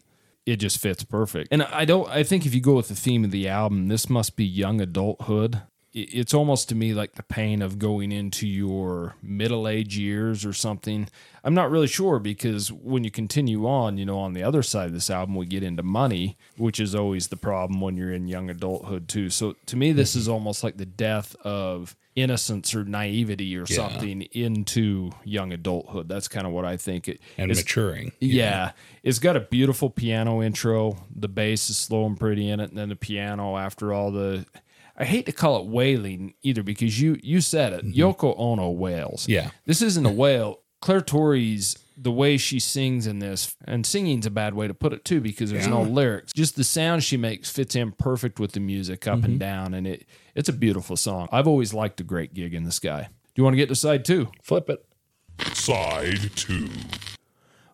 [0.45, 1.49] it just fits perfect.
[1.51, 2.09] And I don't.
[2.09, 4.81] I think if you go with the theme of the album, this must be young
[4.81, 10.45] adulthood it's almost to me like the pain of going into your middle age years
[10.45, 11.07] or something.
[11.43, 14.88] I'm not really sure because when you continue on, you know, on the other side
[14.88, 18.27] of this album, we get into money, which is always the problem when you're in
[18.27, 19.31] young adulthood too.
[19.31, 24.24] So to me, this is almost like the death of innocence or naivety or something
[24.32, 26.10] into young adulthood.
[26.10, 27.60] That's kind of what I think it and is.
[27.60, 28.12] maturing.
[28.19, 28.72] Yeah.
[29.04, 30.98] It's got a beautiful piano intro.
[31.15, 34.45] The bass is slow and pretty in it, and then the piano after all the
[34.98, 37.86] I hate to call it wailing either because you you said it.
[37.86, 38.00] Mm-hmm.
[38.00, 39.28] Yoko Ono wails.
[39.30, 39.52] Yeah.
[39.65, 40.60] This isn't a wail.
[40.82, 44.93] Clare Torry's the way she sings in this, and singing's a bad way to put
[44.93, 46.31] it too, because there's no lyrics.
[46.33, 49.38] Just the sound she makes fits in perfect with the music up and mm-hmm.
[49.38, 51.27] down, and it it's a beautiful song.
[51.31, 53.09] I've always liked a great gig in the sky.
[53.09, 54.29] Do you want to get to side two?
[54.41, 54.85] Flip it.
[55.53, 56.69] Side 2.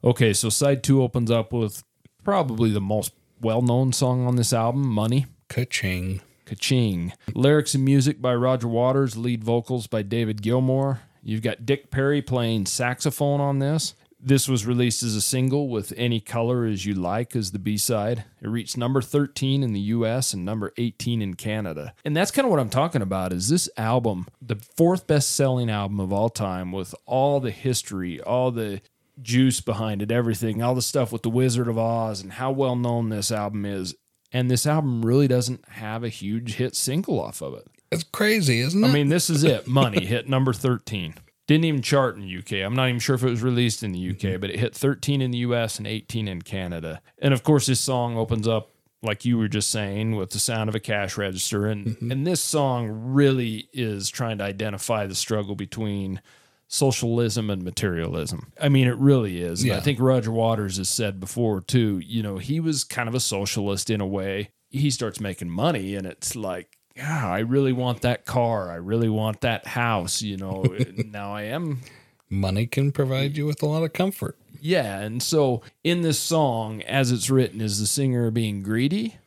[0.04, 1.84] Okay, so side two opens up with
[2.24, 5.26] probably the most well known song on this album, Money.
[5.50, 6.22] Ka-ching.
[6.46, 7.12] Kaching.
[7.34, 11.00] Lyrics and music by Roger Waters, lead vocals by David Gilmour.
[11.24, 13.96] You've got Dick Parry playing saxophone on this.
[14.28, 17.78] This was released as a single with Any Color As You Like as the B
[17.78, 18.24] side.
[18.42, 21.94] It reached number 13 in the US and number 18 in Canada.
[22.04, 25.70] And that's kind of what I'm talking about is this album, the fourth best selling
[25.70, 28.82] album of all time with all the history, all the
[29.22, 32.76] juice behind it, everything, all the stuff with the Wizard of Oz and how well
[32.76, 33.94] known this album is.
[34.34, 37.68] And this album really doesn't have a huge hit single off of it.
[37.92, 38.88] It's crazy, isn't it?
[38.88, 39.68] I mean, this is it.
[39.68, 41.14] Money hit number 13.
[41.48, 42.66] Didn't even chart in the UK.
[42.66, 45.22] I'm not even sure if it was released in the UK, but it hit 13
[45.22, 47.02] in the US and 18 in Canada.
[47.20, 48.72] And of course, this song opens up,
[49.04, 51.68] like you were just saying, with the sound of a cash register.
[51.68, 52.12] And, mm-hmm.
[52.12, 56.20] and this song really is trying to identify the struggle between
[56.68, 58.52] socialism and materialism.
[58.60, 59.62] I mean, it really is.
[59.64, 63.14] And I think Roger Waters has said before, too, you know, he was kind of
[63.14, 64.50] a socialist in a way.
[64.70, 68.72] He starts making money, and it's like, yeah, I really want that car.
[68.72, 70.22] I really want that house.
[70.22, 70.64] You know,
[71.06, 71.82] now I am
[72.30, 74.38] Money can provide you with a lot of comfort.
[74.62, 79.18] yeah, and so in this song, as it's written, is the singer being greedy,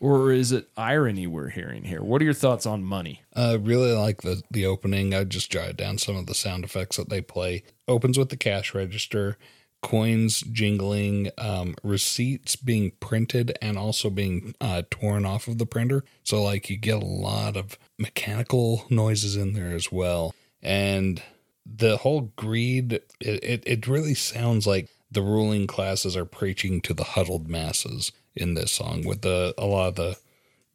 [0.00, 2.02] or is it irony we're hearing here?
[2.02, 3.22] What are your thoughts on money?
[3.34, 5.14] I really like the the opening.
[5.14, 7.62] I just jotted down some of the sound effects that they play.
[7.86, 9.36] Opens with the cash register,
[9.82, 16.04] coins jingling, um, receipts being printed and also being uh, torn off of the printer.
[16.24, 21.22] So like you get a lot of mechanical noises in there as well, and
[21.64, 22.92] the whole greed.
[22.92, 28.12] It it, it really sounds like the ruling classes are preaching to the huddled masses
[28.34, 30.16] in this song with the a lot of the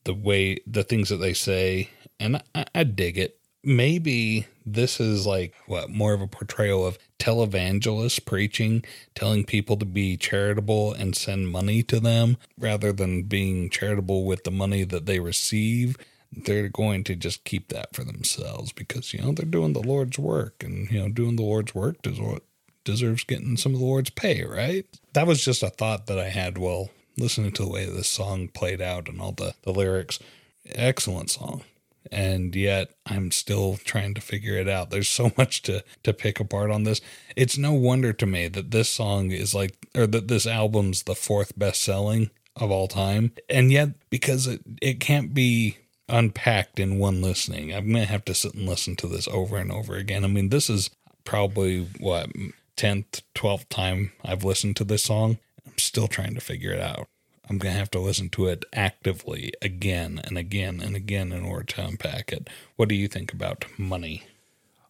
[0.03, 1.89] the way the things that they say
[2.19, 6.97] and I, I dig it maybe this is like what more of a portrayal of
[7.23, 8.83] televangelists preaching
[9.15, 14.43] telling people to be charitable and send money to them rather than being charitable with
[14.43, 15.95] the money that they receive.
[16.33, 20.19] They're going to just keep that for themselves because you know they're doing the lord's
[20.19, 22.43] work and you know doing the lord's work is what
[22.83, 24.85] deserves getting some of the lord's pay right?
[25.13, 28.49] That was just a thought that i had while listening to the way this song
[28.49, 30.19] played out and all the, the lyrics.
[30.65, 31.61] Excellent song
[32.11, 34.89] and yet i'm still trying to figure it out.
[34.89, 37.01] There's so much to to pick apart on this.
[37.35, 41.15] It's no wonder to me that this song is like or that this album's the
[41.15, 43.31] fourth best selling of all time.
[43.49, 45.77] And yet because it, it can't be
[46.09, 49.71] unpacked in one listening i'm gonna have to sit and listen to this over and
[49.71, 50.23] over again.
[50.23, 50.89] I mean this is
[51.25, 52.29] probably what
[52.75, 55.37] 10th 12th time i've listened to this song.
[55.65, 57.07] I'm still trying to figure it out
[57.49, 61.65] i'm gonna have to listen to it actively again and again and again in order
[61.65, 62.49] to unpack it.
[62.75, 64.23] What do you think about money?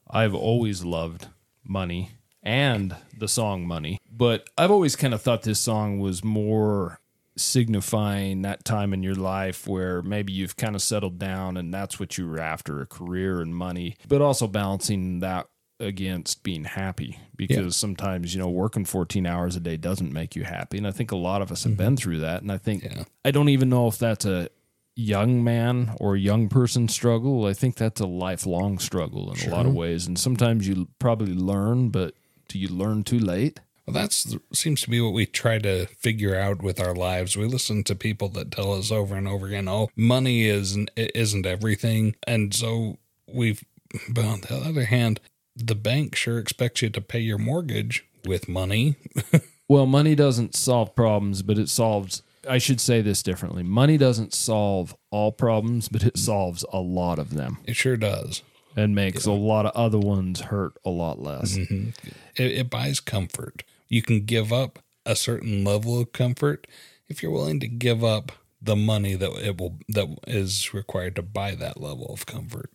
[0.09, 1.27] I've always loved
[1.63, 2.11] money
[2.41, 6.99] and the song money, but I've always kind of thought this song was more
[7.35, 11.99] signifying that time in your life where maybe you've kind of settled down and that's
[11.99, 15.47] what you were after a career and money, but also balancing that
[15.83, 20.43] against being happy because sometimes you know working 14 hours a day doesn't make you
[20.43, 21.83] happy and i think a lot of us have mm-hmm.
[21.83, 23.03] been through that and i think Yeah.
[23.25, 24.49] i don't even know if that's a
[24.95, 29.65] young man or young person struggle i think that's a lifelong struggle in a lot
[29.65, 32.13] of ways and sometimes you probably learn but
[32.47, 34.13] do you learn too late Well, that
[34.53, 37.35] seems to be what we try to figure out with our lives.
[37.35, 41.45] We listen to people that tell us over and over again, "Oh, money isn't isn't
[41.45, 43.61] everything," and so we've.
[44.09, 45.19] But on the other hand,
[45.55, 48.95] the bank sure expects you to pay your mortgage with money.
[49.69, 52.21] Well, money doesn't solve problems, but it solves.
[52.47, 53.63] I should say this differently.
[53.63, 58.43] Money doesn't solve all problems, but it solves a lot of them It sure does.
[58.75, 61.57] and makes a lot of other ones hurt a lot less.
[61.57, 61.89] Mm-hmm.
[62.35, 63.63] It, it buys comfort.
[63.87, 66.67] You can give up a certain level of comfort
[67.07, 71.21] if you're willing to give up the money that it will that is required to
[71.21, 72.69] buy that level of comfort.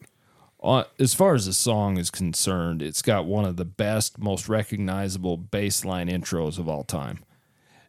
[0.63, 4.49] Uh, as far as the song is concerned, it's got one of the best, most
[4.49, 7.21] recognizable bass line intros of all time.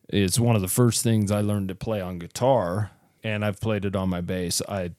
[0.07, 2.91] It's one of the first things I learned to play on guitar,
[3.23, 4.61] and I've played it on my bass.
[4.67, 4.91] I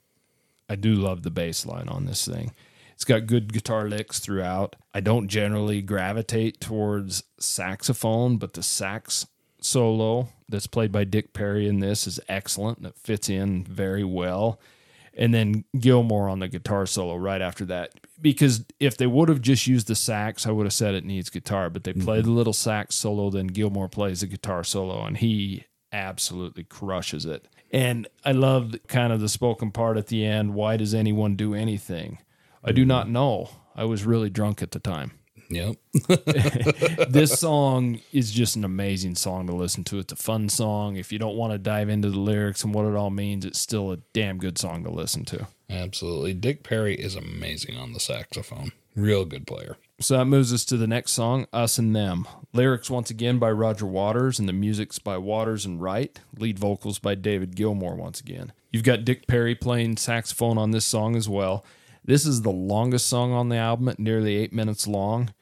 [0.68, 2.52] I do love the bass line on this thing.
[2.94, 4.76] It's got good guitar licks throughout.
[4.94, 9.26] I don't generally gravitate towards saxophone, but the sax
[9.61, 14.04] solo that's played by Dick Parry in this is excellent and it fits in very
[14.04, 14.61] well.
[15.20, 17.92] And then Gilmour on the guitar solo right after that.
[18.20, 21.28] Because if they would have just used the sax, I would have said it needs
[21.28, 22.28] guitar, but they play mm-hmm.
[22.28, 27.46] the little sax solo, then Gilmour plays the guitar solo, and he absolutely crushes it.
[27.70, 30.54] And I love kind of the spoken part at the end.
[30.54, 32.18] Why does anyone do anything?
[32.64, 32.88] I do mm-hmm.
[32.88, 33.50] not know.
[33.76, 35.12] I was really drunk at the time.
[35.50, 35.76] Yep.
[37.08, 39.98] this song is just an amazing song to listen to.
[39.98, 40.96] It's a fun song.
[40.96, 43.60] If you don't want to dive into the lyrics and what it all means, it's
[43.60, 45.48] still a damn good song to listen to.
[45.68, 46.34] Absolutely.
[46.34, 48.70] Dick Parry is amazing on the saxophone.
[48.94, 49.76] Real good player.
[50.00, 52.26] So that moves us to the next song, Us and Them.
[52.52, 56.18] Lyrics once again by Roger Waters, and the music's by Waters and Wright.
[56.38, 58.52] Lead vocals by David Gilmour once again.
[58.70, 61.64] You've got Dick Parry playing saxophone on this song as well.
[62.04, 65.34] This is the longest song on the album at nearly eight minutes long.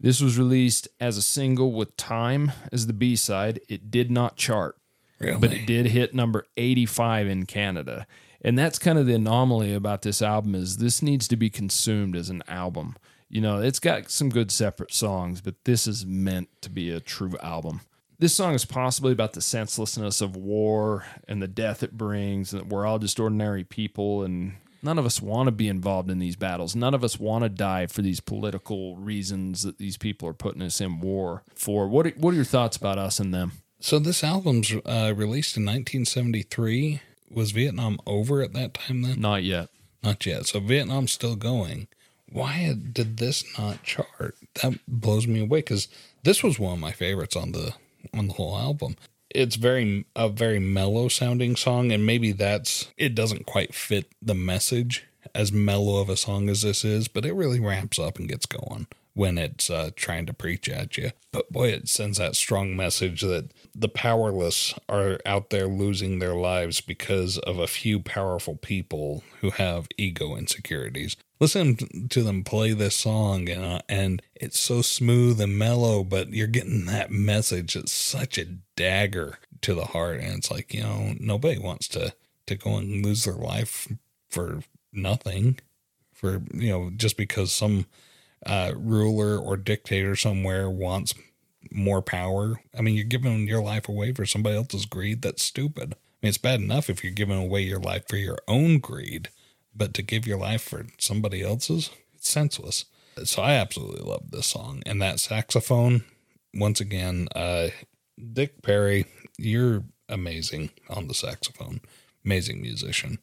[0.00, 3.60] This was released as a single with Time as the B side.
[3.68, 4.76] It did not chart,
[5.18, 5.38] Really?
[5.38, 8.06] but it did hit number 85 in Canada.
[8.42, 12.14] And that's kind of the anomaly about this album is this needs to be consumed
[12.16, 12.96] as an album.
[13.30, 17.00] You know, it's got some good separate songs, but this is meant to be a
[17.00, 17.80] true album.
[18.18, 22.60] This song is possibly about the senselessness of war and the death it brings, and
[22.62, 24.54] that we're all just ordinary people, and
[24.84, 26.76] none of us want to be involved in these battles.
[26.76, 30.62] None of us want to die for these political reasons that these people are putting
[30.62, 31.88] us in war for.
[31.88, 33.52] What are, what are your thoughts about us and them?
[33.80, 37.00] So this album's uh, released in 1973.
[37.30, 39.20] Was Vietnam over at that time then?
[39.20, 39.68] Not yet.
[40.02, 40.46] Not yet.
[40.46, 41.88] So Vietnam's still going.
[42.30, 44.36] Why did this not chart?
[44.62, 45.88] That blows me away because
[46.22, 47.74] this was one of my favorites on the
[48.12, 48.96] on the whole album.
[49.34, 54.34] It's very a very mellow sounding song, and maybe that's it doesn't quite fit the
[54.34, 58.28] message as mellow of a song as this is, but it really ramps up and
[58.28, 61.10] gets going when it's uh, trying to preach at you.
[61.32, 66.34] But boy, it sends that strong message that the powerless are out there losing their
[66.34, 71.16] lives because of a few powerful people who have ego insecurities.
[71.40, 71.76] Listen
[72.08, 76.46] to them play this song, and, uh, and it's so smooth and mellow, but you're
[76.46, 77.76] getting that message.
[77.76, 78.46] It's such a
[78.76, 82.14] dagger to the heart, and it's like you know nobody wants to
[82.46, 83.88] to go and lose their life
[84.28, 84.60] for
[84.92, 85.58] nothing,
[86.12, 87.86] for you know just because some
[88.46, 91.14] uh, ruler or dictator somewhere wants
[91.70, 92.60] more power.
[92.76, 95.22] I mean, you're giving your life away for somebody else's greed.
[95.22, 95.94] That's stupid.
[95.94, 99.28] I mean, it's bad enough if you're giving away your life for your own greed,
[99.74, 102.84] but to give your life for somebody else's, it's senseless.
[103.24, 104.82] So I absolutely love this song.
[104.86, 106.04] And that saxophone,
[106.52, 107.68] once again, uh,
[108.32, 109.06] Dick Parry,
[109.38, 111.80] you're amazing on the saxophone.
[112.24, 113.18] Amazing musician.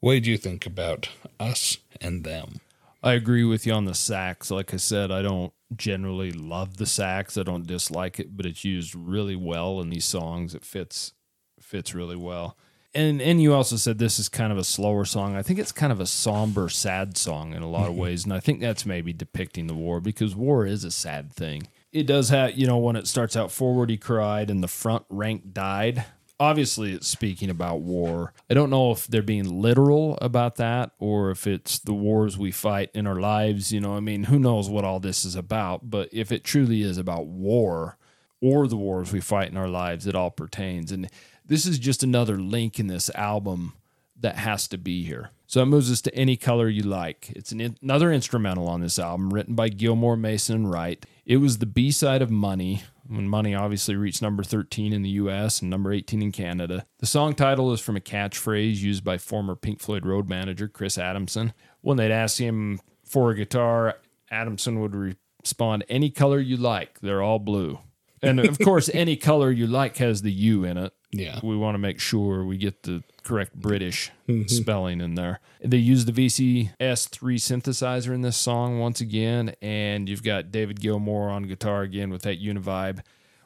[0.00, 1.08] What did you think about
[1.40, 2.60] us and them?
[3.04, 4.50] I agree with you on the sax.
[4.50, 7.36] Like I said, I don't generally love the sax.
[7.36, 10.54] I don't dislike it, but it's used really well in these songs.
[10.54, 11.12] It fits
[11.60, 12.56] fits really well.
[12.94, 15.36] And and you also said this is kind of a slower song.
[15.36, 18.00] I think it's kind of a somber, sad song in a lot of mm-hmm.
[18.00, 21.68] ways, and I think that's maybe depicting the war because war is a sad thing.
[21.92, 25.04] It does have, you know, when it starts out forward he cried and the front
[25.10, 26.04] rank died
[26.40, 28.32] obviously it's speaking about war.
[28.50, 32.50] I don't know if they're being literal about that or if it's the wars we
[32.50, 33.72] fight in our lives.
[33.72, 35.90] You know, I mean, who knows what all this is about?
[35.90, 37.96] But if it truly is about war
[38.40, 40.92] or the wars we fight in our lives, it all pertains.
[40.92, 41.08] And
[41.44, 43.74] this is just another link in this album
[44.20, 45.30] that has to be here.
[45.46, 47.30] So it moves us to Any Color You Like.
[47.36, 51.04] It's an in- another instrumental on this album written by Gilmour Mason, Wright.
[51.26, 55.10] It was the B side of Money, when Money obviously reached number 13 in the
[55.10, 56.86] US and number 18 in Canada.
[56.98, 60.98] The song title is from a catchphrase used by former Pink Floyd road manager Chris
[60.98, 61.52] Adamson.
[61.80, 63.96] When they'd ask him for a guitar,
[64.30, 67.78] Adamson would respond, Any color you like, they're all blue.
[68.22, 70.92] And of course, any color you like has the U in it.
[71.18, 71.40] Yeah.
[71.42, 74.10] We want to make sure we get the correct British
[74.46, 75.40] spelling in there.
[75.62, 81.30] They use the VCS3 synthesizer in this song once again, and you've got David Gilmour
[81.30, 83.00] on guitar again with that Univibe.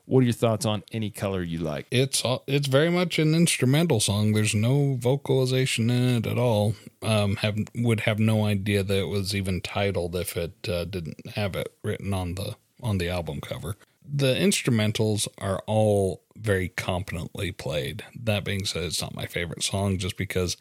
[0.05, 1.87] What are your thoughts on any color you like?
[1.91, 4.33] It's all- it's very much an instrumental song.
[4.33, 6.75] There's no vocalization in it at all.
[7.03, 11.29] Um, have would have no idea that it was even titled if it uh, didn't
[11.35, 13.77] have it written on the on the album cover.
[14.11, 18.04] The instrumentals are all very competently played.
[18.18, 20.56] That being said, it's not my favorite song just because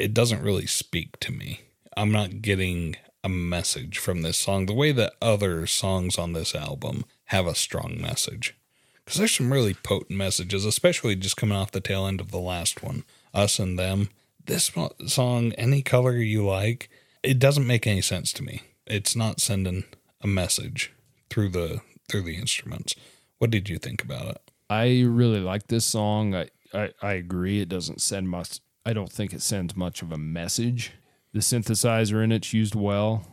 [0.00, 1.60] it doesn't really speak to me.
[1.96, 6.54] I'm not getting a message from this song the way that other songs on this
[6.54, 8.56] album have a strong message.
[9.04, 12.38] Because there's some really potent messages, especially just coming off the tail end of the
[12.38, 14.10] last one, Us and Them.
[14.44, 14.70] This
[15.06, 16.90] song, Any Color You Like,
[17.22, 18.62] it doesn't make any sense to me.
[18.86, 19.84] It's not sending
[20.20, 20.92] a message
[21.30, 22.94] through the through the instruments.
[23.38, 24.50] What did you think about it?
[24.70, 26.34] I really like this song.
[26.34, 27.60] I, I, I agree.
[27.60, 28.60] It doesn't send much.
[28.84, 30.92] I don't think it sends much of a message.
[31.32, 33.24] The synthesizer in it's used well.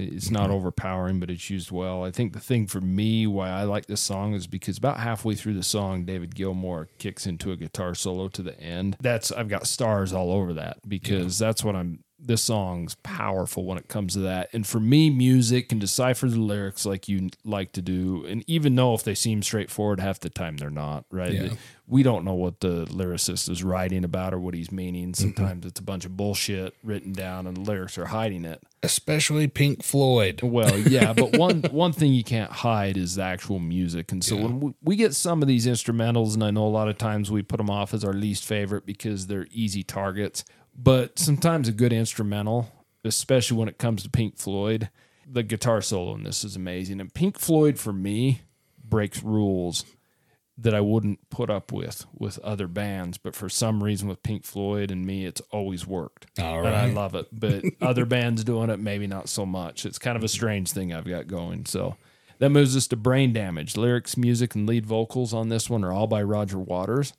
[0.00, 2.04] It's not overpowering, but it's used well.
[2.04, 5.34] I think the thing for me why I like this song is because about halfway
[5.34, 8.96] through the song, David Gilmour kicks into a guitar solo to the end.
[9.00, 11.48] That's I've got stars all over that because yeah.
[11.48, 14.48] that's what I'm this song's powerful when it comes to that.
[14.52, 18.24] And for me, music can decipher the lyrics like you like to do.
[18.26, 21.32] And even though if they seem straightforward, half the time they're not, right?
[21.32, 21.48] Yeah.
[21.86, 25.12] We don't know what the lyricist is writing about or what he's meaning.
[25.12, 25.22] Mm-hmm.
[25.22, 25.68] Sometimes mm-hmm.
[25.68, 28.62] it's a bunch of bullshit written down and the lyrics are hiding it.
[28.82, 30.42] Especially Pink Floyd.
[30.42, 34.12] Well, yeah, but one one thing you can't hide is the actual music.
[34.12, 34.42] And so yeah.
[34.42, 37.30] when we, we get some of these instrumentals, and I know a lot of times
[37.30, 40.44] we put them off as our least favorite because they're easy targets
[40.80, 42.70] but sometimes a good instrumental,
[43.04, 44.88] especially when it comes to Pink Floyd,
[45.26, 47.00] the guitar solo in this is amazing.
[47.00, 48.42] And Pink Floyd for me
[48.82, 49.84] breaks rules
[50.56, 54.44] that I wouldn't put up with with other bands, but for some reason with Pink
[54.44, 56.26] Floyd and me, it's always worked.
[56.40, 56.68] All right.
[56.68, 57.26] And I love it.
[57.32, 59.84] But other bands doing it, maybe not so much.
[59.84, 61.66] It's kind of a strange thing I've got going.
[61.66, 61.96] So
[62.38, 63.76] that moves us to Brain Damage.
[63.76, 67.12] Lyrics, music, and lead vocals on this one are all by Roger Waters.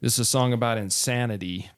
[0.00, 1.70] This is a song about insanity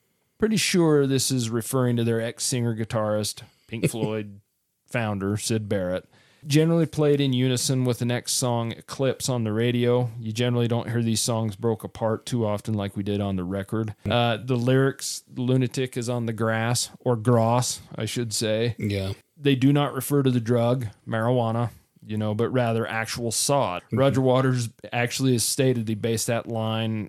[0.45, 4.41] Pretty sure this is referring to their ex singer guitarist, Pink Floyd
[4.85, 6.07] founder, Syd Barrett.
[6.47, 10.11] Generally played in unison with the next song, Eclipse, on the radio.
[10.21, 13.43] You generally don't hear these songs broke apart too often like we did on the
[13.43, 13.95] record.
[14.07, 18.77] Uh, the lyrics, Lunatic is on the grass, or grass, I should say.
[18.79, 19.15] Yeah.
[19.39, 21.71] They do not refer to the drug, marijuana
[22.07, 23.83] you know, but rather actual sod.
[23.85, 23.99] Mm-hmm.
[23.99, 27.09] Roger Waters actually has stated he based that line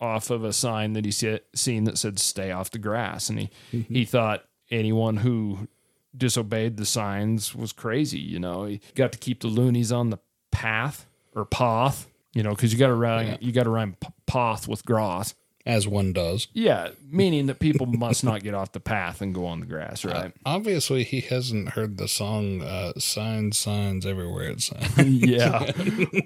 [0.00, 1.10] off of a sign that he
[1.54, 3.94] seen that said "Stay off the grass," and he mm-hmm.
[3.94, 5.68] he thought anyone who
[6.16, 8.18] disobeyed the signs was crazy.
[8.18, 10.18] You know, he got to keep the loonies on the
[10.50, 12.06] path or path.
[12.32, 13.36] You know, because you got to rhyme yeah.
[13.40, 13.96] you got to rhyme
[14.26, 15.34] path with grass
[15.66, 16.48] as one does.
[16.52, 20.04] Yeah, meaning that people must not get off the path and go on the grass,
[20.04, 20.26] right?
[20.26, 24.70] Uh, obviously, he hasn't heard the song uh, "Signs, Signs Everywhere." It
[25.06, 25.70] yeah.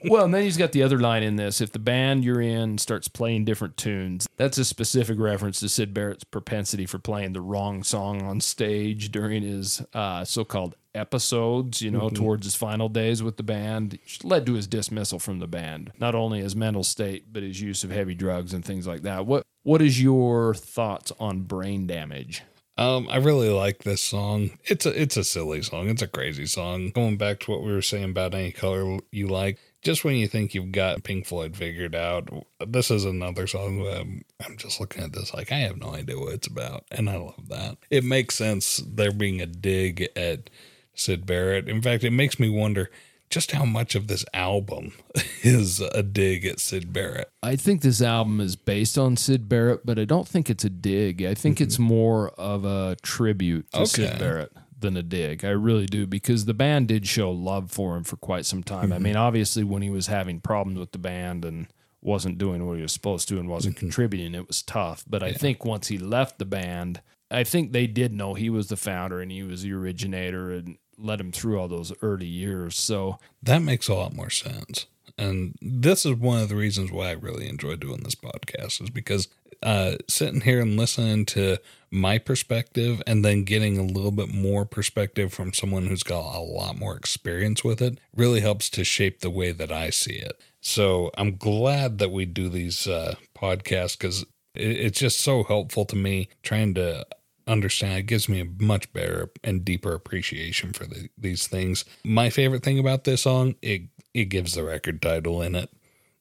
[0.04, 2.78] well, and then he's got the other line in this: if the band you're in
[2.78, 7.40] starts playing different tunes, that's a specific reference to Syd Barrett's propensity for playing the
[7.40, 12.16] wrong song on stage during his uh, so-called episodes, you know, mm-hmm.
[12.16, 15.92] towards his final days with the band, led to his dismissal from the band.
[15.98, 19.26] Not only his mental state, but his use of heavy drugs and things like that.
[19.26, 22.42] What what is your thoughts on brain damage?
[22.76, 24.58] Um, I really like this song.
[24.64, 25.88] It's a it's a silly song.
[25.88, 26.90] It's a crazy song.
[26.90, 30.26] Going back to what we were saying about any color you like, just when you
[30.26, 32.28] think you've got Pink Floyd figured out,
[32.66, 33.86] this is another song.
[33.86, 37.08] I'm, I'm just looking at this like I have no idea what it's about, and
[37.08, 37.76] I love that.
[37.90, 40.50] It makes sense there being a dig at
[40.94, 41.68] Syd Barrett.
[41.68, 42.90] In fact, it makes me wonder
[43.30, 44.92] just how much of this album
[45.42, 47.30] is a dig at Syd Barrett.
[47.42, 50.70] I think this album is based on Syd Barrett, but I don't think it's a
[50.70, 51.22] dig.
[51.22, 51.64] I think mm-hmm.
[51.64, 53.86] it's more of a tribute to okay.
[53.86, 55.44] Syd Barrett than a dig.
[55.44, 58.84] I really do because the band did show love for him for quite some time.
[58.84, 58.92] Mm-hmm.
[58.92, 61.66] I mean, obviously when he was having problems with the band and
[62.02, 63.86] wasn't doing what he was supposed to and wasn't mm-hmm.
[63.86, 65.04] contributing, it was tough.
[65.08, 68.68] But I think once he left the band, I think they did know he was
[68.68, 72.76] the founder and he was the originator and led him through all those early years.
[72.76, 74.86] So that makes a lot more sense.
[75.16, 78.90] And this is one of the reasons why I really enjoy doing this podcast is
[78.90, 79.28] because
[79.62, 81.58] uh, sitting here and listening to
[81.90, 86.40] my perspective and then getting a little bit more perspective from someone who's got a
[86.40, 90.40] lot more experience with it really helps to shape the way that I see it.
[90.60, 94.24] So I'm glad that we do these uh, podcasts because
[94.54, 97.06] it's just so helpful to me trying to
[97.46, 97.98] understand.
[97.98, 101.84] It gives me a much better and deeper appreciation for the, these things.
[102.04, 103.82] My favorite thing about this song, it
[104.12, 105.70] it gives the record title in it.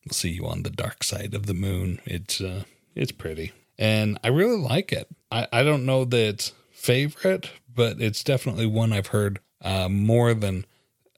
[0.06, 2.02] We'll see you on the dark side of the moon.
[2.06, 2.64] It's uh,
[2.96, 5.08] it's pretty, and I really like it.
[5.32, 10.34] I I don't know that it's favorite, but it's definitely one I've heard uh, more
[10.34, 10.66] than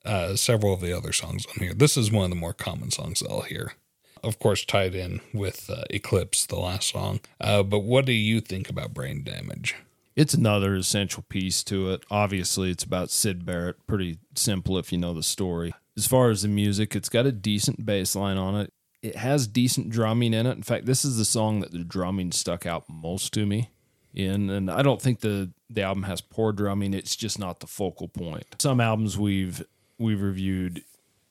[0.06, 1.74] uh, several of the other songs on here.
[1.74, 3.74] This is one of the more common songs I'll hear.
[4.24, 7.20] Of course, tied in with uh, Eclipse, the last song.
[7.40, 9.76] Uh, but what do you think about brain damage?
[10.16, 12.04] It's another essential piece to it.
[12.10, 13.86] Obviously, it's about Syd Barrett.
[13.86, 15.74] Pretty simple if you know the story.
[15.98, 18.74] As far as the music, it's got a decent bass line on it.
[19.02, 20.56] It has decent drumming in it.
[20.56, 23.70] In fact, this is the song that the drumming stuck out most to me
[24.14, 24.50] in.
[24.50, 26.94] And I don't think the the album has poor drumming.
[26.94, 28.46] It's just not the focal point.
[28.60, 29.64] Some albums we've
[30.00, 30.84] we've reviewed,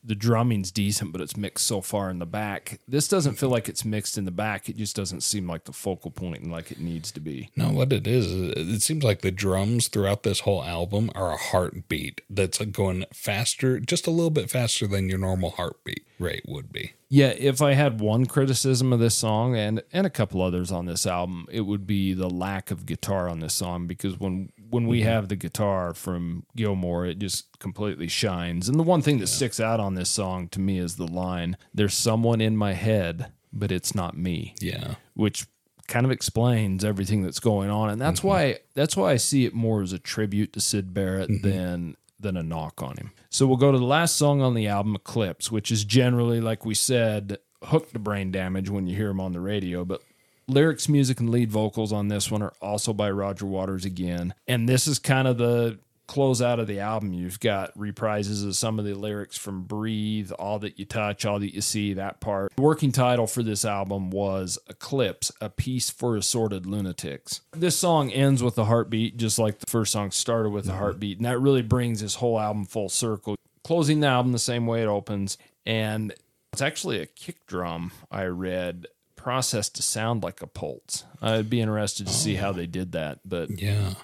[0.05, 2.81] the drumming's decent, but it's mixed so far in the back.
[2.87, 4.69] This doesn't feel like it's mixed in the back.
[4.69, 7.51] It just doesn't seem like the focal point and like it needs to be.
[7.57, 11.37] No, what it is, it seems like the drums throughout this whole album are a
[11.37, 16.73] heartbeat that's going faster, just a little bit faster than your normal heartbeat rate would
[16.73, 16.93] be.
[17.09, 20.87] Yeah, if I had one criticism of this song and and a couple others on
[20.87, 24.89] this album, it would be the lack of guitar on this song because when when
[24.89, 25.09] we mm-hmm.
[25.09, 28.69] have the guitar from Gilmour, it just completely shines.
[28.69, 31.57] And the one thing that sticks out on this song to me is the line,
[31.73, 34.97] "There's someone in my head, but it's not me." Yeah.
[35.15, 35.47] which
[35.87, 38.29] kind of explains everything that's going on and that's mm-hmm.
[38.29, 41.49] why that's why I see it more as a tribute to Syd Barrett mm-hmm.
[41.49, 43.13] than than a knock on him.
[43.31, 46.65] So we'll go to the last song on the album Eclipse, which is generally like
[46.65, 50.01] we said hook to brain damage when you hear him on the radio, but
[50.47, 54.35] lyrics, music and lead vocals on this one are also by Roger Waters again.
[54.47, 58.57] And this is kind of the close out of the album, you've got reprises of
[58.57, 62.21] some of the lyrics from Breathe, All That You Touch, All That You See, that
[62.21, 62.53] part.
[62.57, 67.41] The working title for this album was Eclipse, a piece for assorted lunatics.
[67.53, 70.79] This song ends with a heartbeat, just like the first song started with a mm-hmm.
[70.79, 73.37] heartbeat, and that really brings this whole album full circle.
[73.63, 76.15] Closing the album the same way it opens, and
[76.53, 78.87] it's actually a kick drum I read
[79.25, 81.05] processed to sound like a pulse.
[81.23, 83.95] I'd be interested to see how they did that, but Yeah.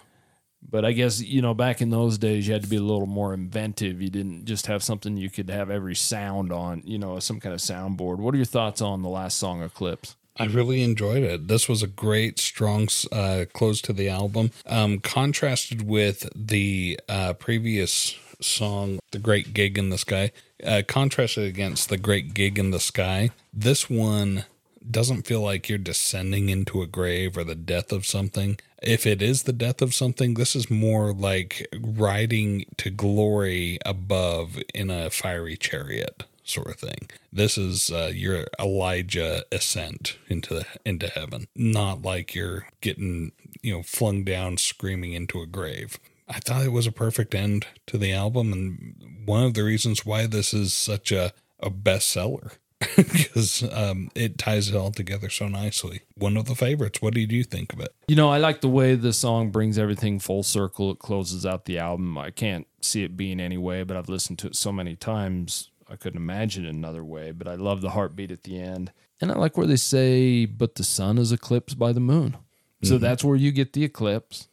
[0.66, 3.06] but I guess you know back in those days you had to be a little
[3.06, 4.00] more inventive.
[4.00, 7.52] You didn't just have something you could have every sound on, you know, some kind
[7.54, 8.16] of soundboard.
[8.16, 10.16] What are your thoughts on the last song Eclipse?
[10.36, 11.48] I really enjoyed it.
[11.48, 14.52] This was a great, strong uh, close to the album.
[14.64, 20.32] Um, contrasted with the uh, previous song, The Great Gig in the Sky,
[20.64, 24.44] uh, contrasted against The Great Gig in the Sky, this one
[24.88, 28.58] doesn't feel like you're descending into a grave or the death of something.
[28.82, 34.58] If it is the death of something, this is more like riding to glory above
[34.74, 37.10] in a fiery chariot sort of thing.
[37.32, 43.74] This is uh, your Elijah ascent into the, into heaven, not like you're getting you
[43.74, 45.98] know flung down screaming into a grave.
[46.28, 50.06] I thought it was a perfect end to the album, and one of the reasons
[50.06, 52.52] why this is such a a bestseller
[52.96, 56.00] because um, it ties it all together so nicely.
[56.14, 57.02] One of the favorites.
[57.02, 57.94] What did you think of it?
[58.08, 60.90] You know, I like the way the song brings everything full circle.
[60.90, 62.16] It closes out the album.
[62.16, 65.70] I can't see it being any way, but I've listened to it so many times.
[65.90, 68.92] I couldn't imagine it another way, but I love the heartbeat at the end.
[69.20, 72.36] And I like where they say, but the sun is eclipsed by the moon.
[72.82, 74.48] So that's where you get the eclipse.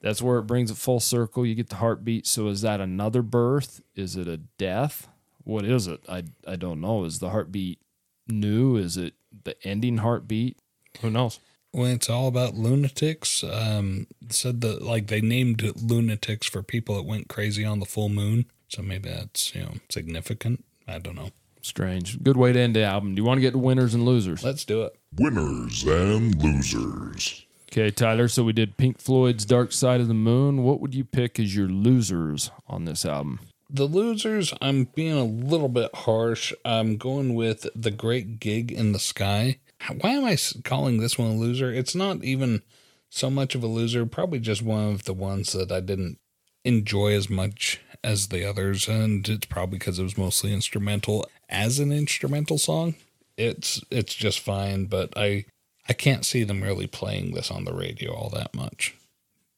[0.00, 1.44] That's where it brings it full circle.
[1.44, 2.26] You get the heartbeat.
[2.26, 3.82] So is that another birth?
[3.94, 5.08] Is it a death?
[5.46, 6.00] What is it?
[6.08, 7.04] I I don't know.
[7.04, 7.78] Is the heartbeat
[8.26, 8.76] new?
[8.76, 10.58] Is it the ending heartbeat?
[11.00, 11.38] Who knows?
[11.72, 16.96] Well, it's all about lunatics, um, said that like they named it lunatics for people
[16.96, 18.46] that went crazy on the full moon.
[18.68, 20.64] So maybe that's you know significant.
[20.88, 21.30] I don't know.
[21.62, 22.20] Strange.
[22.24, 23.14] Good way to end the album.
[23.14, 24.42] Do you want to get to winners and losers?
[24.42, 24.96] Let's do it.
[25.16, 27.46] Winners and losers.
[27.70, 28.26] Okay, Tyler.
[28.26, 30.64] So we did Pink Floyd's Dark Side of the Moon.
[30.64, 33.38] What would you pick as your losers on this album?
[33.68, 36.52] The losers, I'm being a little bit harsh.
[36.64, 39.58] I'm going with the Great Gig in the Sky.
[40.00, 41.72] Why am I calling this one a loser?
[41.72, 42.62] It's not even
[43.10, 44.06] so much of a loser.
[44.06, 46.18] Probably just one of the ones that I didn't
[46.64, 51.26] enjoy as much as the others, and it's probably because it was mostly instrumental.
[51.48, 52.94] As an instrumental song,
[53.36, 55.44] it's it's just fine, but I
[55.88, 58.94] I can't see them really playing this on the radio all that much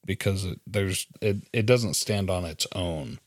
[0.05, 3.19] because it, there's it it doesn't stand on its own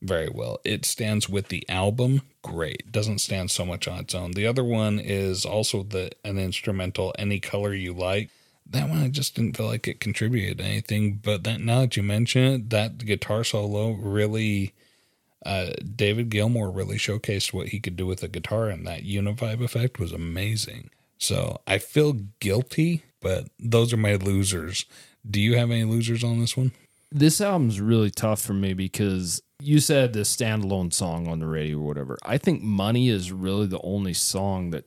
[0.00, 0.60] very well.
[0.64, 2.92] It stands with the album, great.
[2.92, 4.32] Doesn't stand so much on its own.
[4.32, 8.30] The other one is also the an instrumental, any color you like.
[8.70, 11.20] That one I just didn't feel like it contributed anything.
[11.22, 14.74] But that now that you mention it, that guitar solo really,
[15.44, 19.62] uh, David Gilmour really showcased what he could do with a guitar, and that univibe
[19.62, 20.90] effect was amazing.
[21.18, 24.84] So I feel guilty, but those are my losers.
[25.28, 26.72] Do you have any losers on this one?
[27.10, 31.78] This album's really tough for me because you said the standalone song on the radio
[31.78, 32.18] or whatever.
[32.24, 34.84] I think Money is really the only song that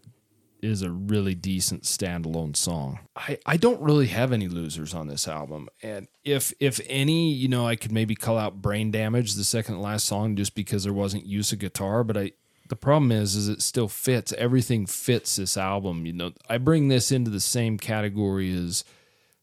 [0.62, 3.00] is a really decent standalone song.
[3.16, 5.70] I, I don't really have any losers on this album.
[5.82, 9.82] And if if any, you know, I could maybe call out Brain Damage, the second
[9.82, 12.32] last song, just because there wasn't use of guitar, but I
[12.70, 14.32] the problem is is it still fits.
[14.34, 16.06] Everything fits this album.
[16.06, 18.84] You know, I bring this into the same category as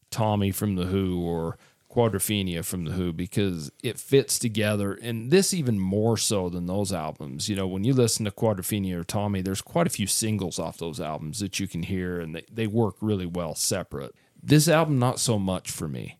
[0.09, 1.57] Tommy from The Who or
[1.89, 4.93] Quadrophenia from The Who because it fits together.
[4.93, 7.49] And this even more so than those albums.
[7.49, 10.77] You know, when you listen to Quadrophenia or Tommy, there's quite a few singles off
[10.77, 14.13] those albums that you can hear and they, they work really well separate.
[14.41, 16.19] This album, not so much for me.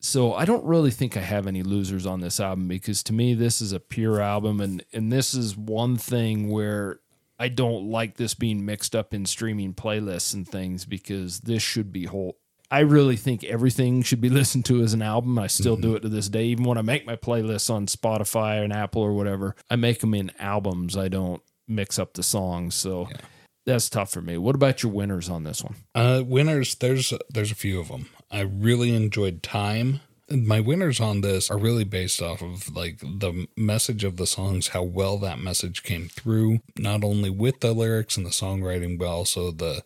[0.00, 3.34] So I don't really think I have any losers on this album because to me,
[3.34, 4.60] this is a pure album.
[4.60, 6.98] And, and this is one thing where
[7.38, 11.92] I don't like this being mixed up in streaming playlists and things because this should
[11.92, 12.36] be whole
[12.72, 15.38] I really think everything should be listened to as an album.
[15.38, 15.82] I still mm-hmm.
[15.82, 16.44] do it to this day.
[16.46, 20.14] Even when I make my playlists on Spotify and Apple or whatever, I make them
[20.14, 20.96] in albums.
[20.96, 22.74] I don't mix up the songs.
[22.74, 23.18] So yeah.
[23.66, 24.38] that's tough for me.
[24.38, 25.76] What about your winners on this one?
[25.94, 28.08] Uh, winners, there's there's a few of them.
[28.30, 30.00] I really enjoyed Time.
[30.30, 34.68] My winners on this are really based off of like the message of the songs,
[34.68, 39.08] how well that message came through, not only with the lyrics and the songwriting, but
[39.08, 39.82] also the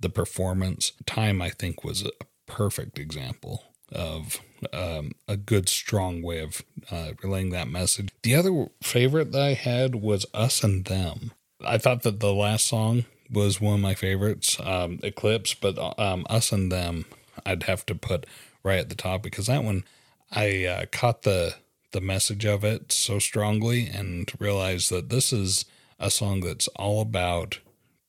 [0.00, 0.92] the performance.
[1.06, 2.10] Time, I think, was a
[2.46, 4.40] perfect example of
[4.72, 8.10] um, a good, strong way of uh, relaying that message.
[8.22, 11.32] The other favorite that I had was Us and Them.
[11.64, 16.26] I thought that the last song was one of my favorites, um, Eclipse, but um,
[16.30, 17.04] Us and Them,
[17.44, 18.26] I'd have to put
[18.62, 19.84] right at the top because that one,
[20.30, 21.54] I uh, caught the
[21.92, 25.64] the message of it so strongly and realized that this is
[25.98, 27.60] a song that's all about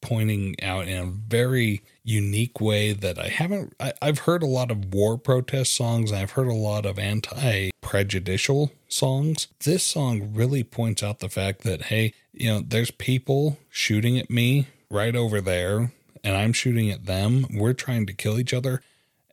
[0.02, 3.74] pointing out in a very unique way that I haven't.
[3.80, 6.12] I, have heard a lot of war protest songs.
[6.12, 9.48] I've heard a lot of anti prejudicial songs.
[9.64, 14.30] This song really points out the fact that, hey, you know, there's people shooting at
[14.30, 15.92] me right over there,
[16.24, 17.46] and I'm shooting at them.
[17.54, 18.82] We're trying to kill each other.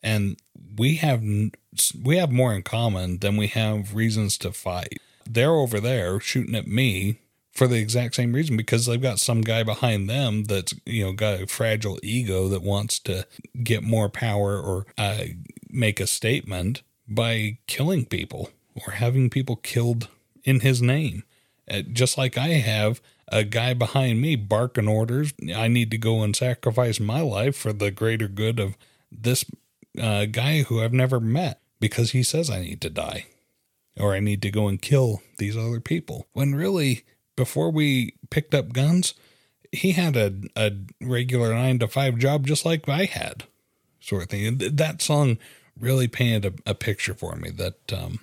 [0.03, 0.37] And
[0.77, 1.23] we have
[2.03, 5.01] we have more in common than we have reasons to fight.
[5.29, 7.19] They're over there shooting at me
[7.57, 11.13] for the exact same reason because they've got some guy behind them that's you know
[11.13, 13.27] got a fragile ego that wants to
[13.63, 15.25] get more power or uh,
[15.71, 20.09] make a statement by killing people or having people killed
[20.45, 21.25] in his name.
[21.69, 26.23] Uh, just like i have a guy behind me barking orders i need to go
[26.23, 28.77] and sacrifice my life for the greater good of
[29.11, 29.45] this
[30.01, 33.27] uh, guy who i've never met because he says i need to die
[33.99, 36.27] or i need to go and kill these other people.
[36.33, 37.05] When really
[37.37, 39.15] before we picked up guns,
[39.73, 43.45] he had a, a regular nine to five job just like I had,
[44.01, 44.47] sort of thing.
[44.47, 45.39] And that song
[45.79, 48.21] really painted a, a picture for me that um,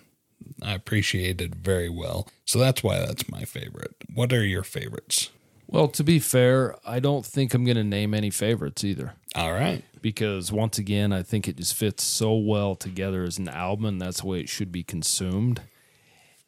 [0.62, 2.28] I appreciated very well.
[2.46, 3.96] So that's why that's my favorite.
[4.14, 5.30] What are your favorites?
[5.68, 9.14] Well, to be fair, I don't think I'm going to name any favorites either.
[9.36, 9.84] All right.
[10.02, 14.02] Because once again, I think it just fits so well together as an album, and
[14.02, 15.62] that's the way it should be consumed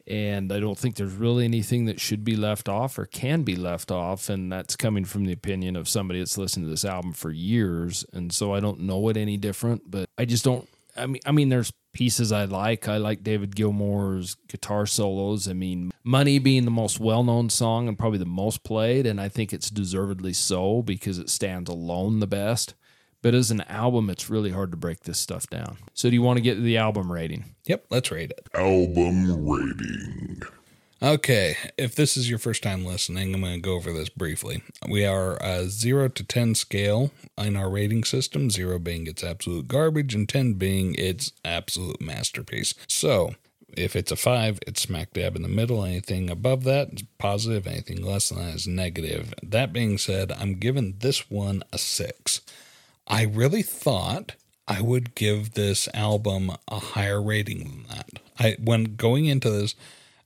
[0.06, 3.56] and I don't think there's really anything that should be left off or can be
[3.56, 4.28] left off.
[4.28, 8.04] And that's coming from the opinion of somebody that's listened to this album for years.
[8.12, 10.68] And so I don't know it any different, but I just don't.
[10.96, 12.88] I mean, I mean, there's pieces I like.
[12.88, 15.48] I like David Gilmour's guitar solos.
[15.48, 19.06] I mean, Money being the most well known song and probably the most played.
[19.06, 22.74] And I think it's deservedly so because it stands alone the best.
[23.22, 25.78] But as an album, it's really hard to break this stuff down.
[25.94, 27.56] So, do you want to get to the album rating?
[27.66, 28.46] Yep, let's rate it.
[28.54, 30.42] Album rating.
[31.02, 34.62] Okay, if this is your first time listening, I'm going to go over this briefly.
[34.88, 39.68] We are a 0 to 10 scale in our rating system, 0 being its absolute
[39.68, 42.72] garbage, and 10 being its absolute masterpiece.
[42.88, 43.34] So,
[43.76, 45.84] if it's a 5, it's smack dab in the middle.
[45.84, 49.34] Anything above that is positive, anything less than that is negative.
[49.42, 52.40] That being said, I'm giving this one a 6.
[53.06, 54.34] I really thought
[54.68, 58.20] I would give this album a higher rating than that.
[58.38, 59.74] I when going into this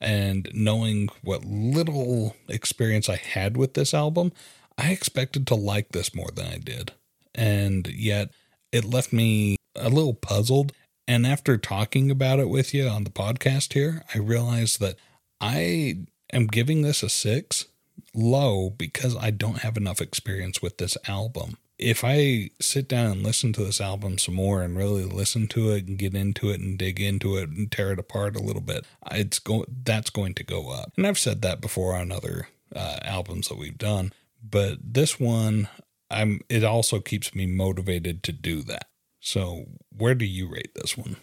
[0.01, 4.33] and knowing what little experience I had with this album,
[4.79, 6.93] I expected to like this more than I did.
[7.35, 8.31] And yet
[8.73, 10.73] it left me a little puzzled.
[11.07, 14.97] And after talking about it with you on the podcast here, I realized that
[15.41, 15.99] I
[16.33, 17.67] am giving this a six
[18.15, 23.23] low because I don't have enough experience with this album if I sit down and
[23.23, 26.61] listen to this album some more and really listen to it and get into it
[26.61, 30.35] and dig into it and tear it apart a little bit, it's go that's going
[30.35, 30.93] to go up.
[30.97, 34.13] And I've said that before on other uh, albums that we've done,
[34.43, 35.69] but this one,
[36.11, 36.41] I'm.
[36.49, 38.89] It also keeps me motivated to do that.
[39.21, 41.17] So, where do you rate this one?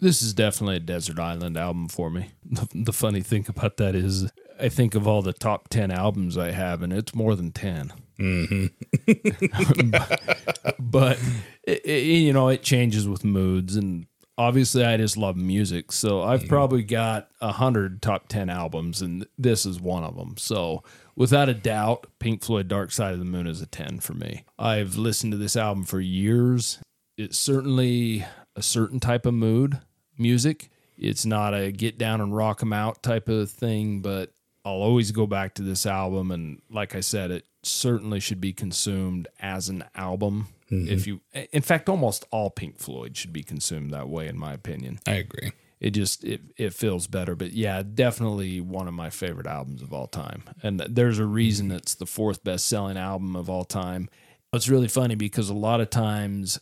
[0.00, 2.32] This is definitely a desert island album for me.
[2.44, 6.36] The, the funny thing about that is, I think of all the top ten albums
[6.36, 7.92] I have, and it's more than ten.
[8.20, 9.90] Mm-hmm.
[9.90, 11.18] but, but
[11.64, 14.06] it, it, you know, it changes with moods, and
[14.36, 15.92] obviously, I just love music.
[15.92, 16.48] So I've mm-hmm.
[16.48, 20.36] probably got a hundred top ten albums, and this is one of them.
[20.36, 20.82] So
[21.20, 24.44] without a doubt, Pink Floyd Dark Side of the Moon is a 10 for me.
[24.58, 26.78] I've listened to this album for years.
[27.18, 28.24] It's certainly
[28.56, 29.78] a certain type of mood,
[30.16, 30.70] music.
[30.96, 34.32] It's not a get down and rock 'em out type of thing, but
[34.64, 36.30] I'll always go back to this album.
[36.30, 40.48] And like I said, it certainly should be consumed as an album.
[40.70, 40.92] Mm-hmm.
[40.92, 41.20] If you,
[41.52, 45.00] in fact, almost all Pink Floyd should be consumed that way, in my opinion.
[45.06, 45.52] I agree.
[45.80, 47.34] It just it, it feels better.
[47.34, 50.44] But yeah, definitely one of my favorite albums of all time.
[50.62, 51.76] And there's a reason mm-hmm.
[51.76, 54.08] it's the fourth best selling album of all time.
[54.52, 56.60] It's really funny because a lot of times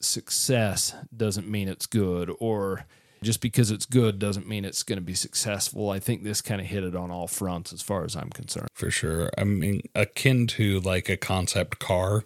[0.00, 2.86] success doesn't mean it's good or
[3.22, 5.90] just because it's good doesn't mean it's going to be successful.
[5.90, 8.68] I think this kind of hit it on all fronts as far as I'm concerned.
[8.74, 9.30] For sure.
[9.36, 12.24] I mean, akin to like a concept car,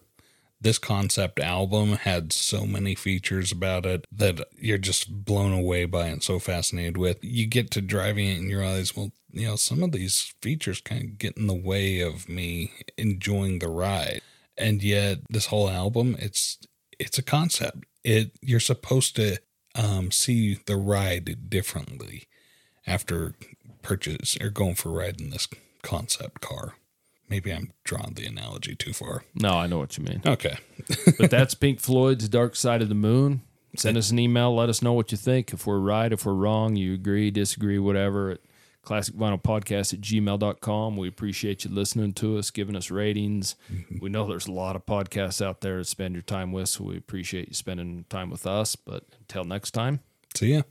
[0.61, 6.07] this concept album had so many features about it that you're just blown away by
[6.07, 7.19] and so fascinated with.
[7.23, 10.81] You get to driving it and you realize, well, you know, some of these features
[10.81, 14.23] kind of get in the way of me enjoying the ride.
[14.57, 16.59] And yet this whole album, it's
[16.99, 17.85] it's a concept.
[18.05, 19.39] It you're supposed to
[19.75, 22.25] um, see the ride differently
[22.87, 23.35] after
[23.83, 25.49] purchase or going for a ride in this
[25.83, 26.75] concept car.
[27.29, 29.25] Maybe I'm drawing the analogy too far.
[29.35, 30.23] No, I know what you mean.
[30.27, 30.57] Okay.
[31.19, 33.43] but that's Pink Floyd's Dark Side of the Moon.
[33.77, 34.55] Send us an email.
[34.55, 35.53] Let us know what you think.
[35.53, 38.41] If we're right, if we're wrong, you agree, disagree, whatever, at
[38.85, 40.97] classicvinylpodcast at gmail.com.
[40.97, 43.57] We appreciate you listening to us, giving us ratings.
[43.73, 43.99] Mm-hmm.
[44.01, 46.85] We know there's a lot of podcasts out there to spend your time with, so
[46.85, 48.77] we appreciate you spending time with us.
[48.77, 50.01] But until next time,
[50.35, 50.63] See ya.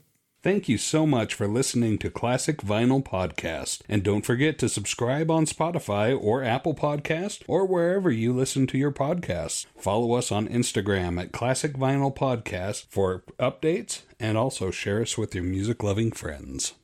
[0.42, 3.80] Thank you so much for listening to Classic Vinyl Podcast.
[3.88, 8.76] And don't forget to subscribe on Spotify or Apple Podcast or wherever you listen to
[8.76, 9.64] your podcasts.
[9.78, 15.34] Follow us on Instagram at Classic Vinyl Podcast for updates and also share us with
[15.34, 16.74] your music loving friends.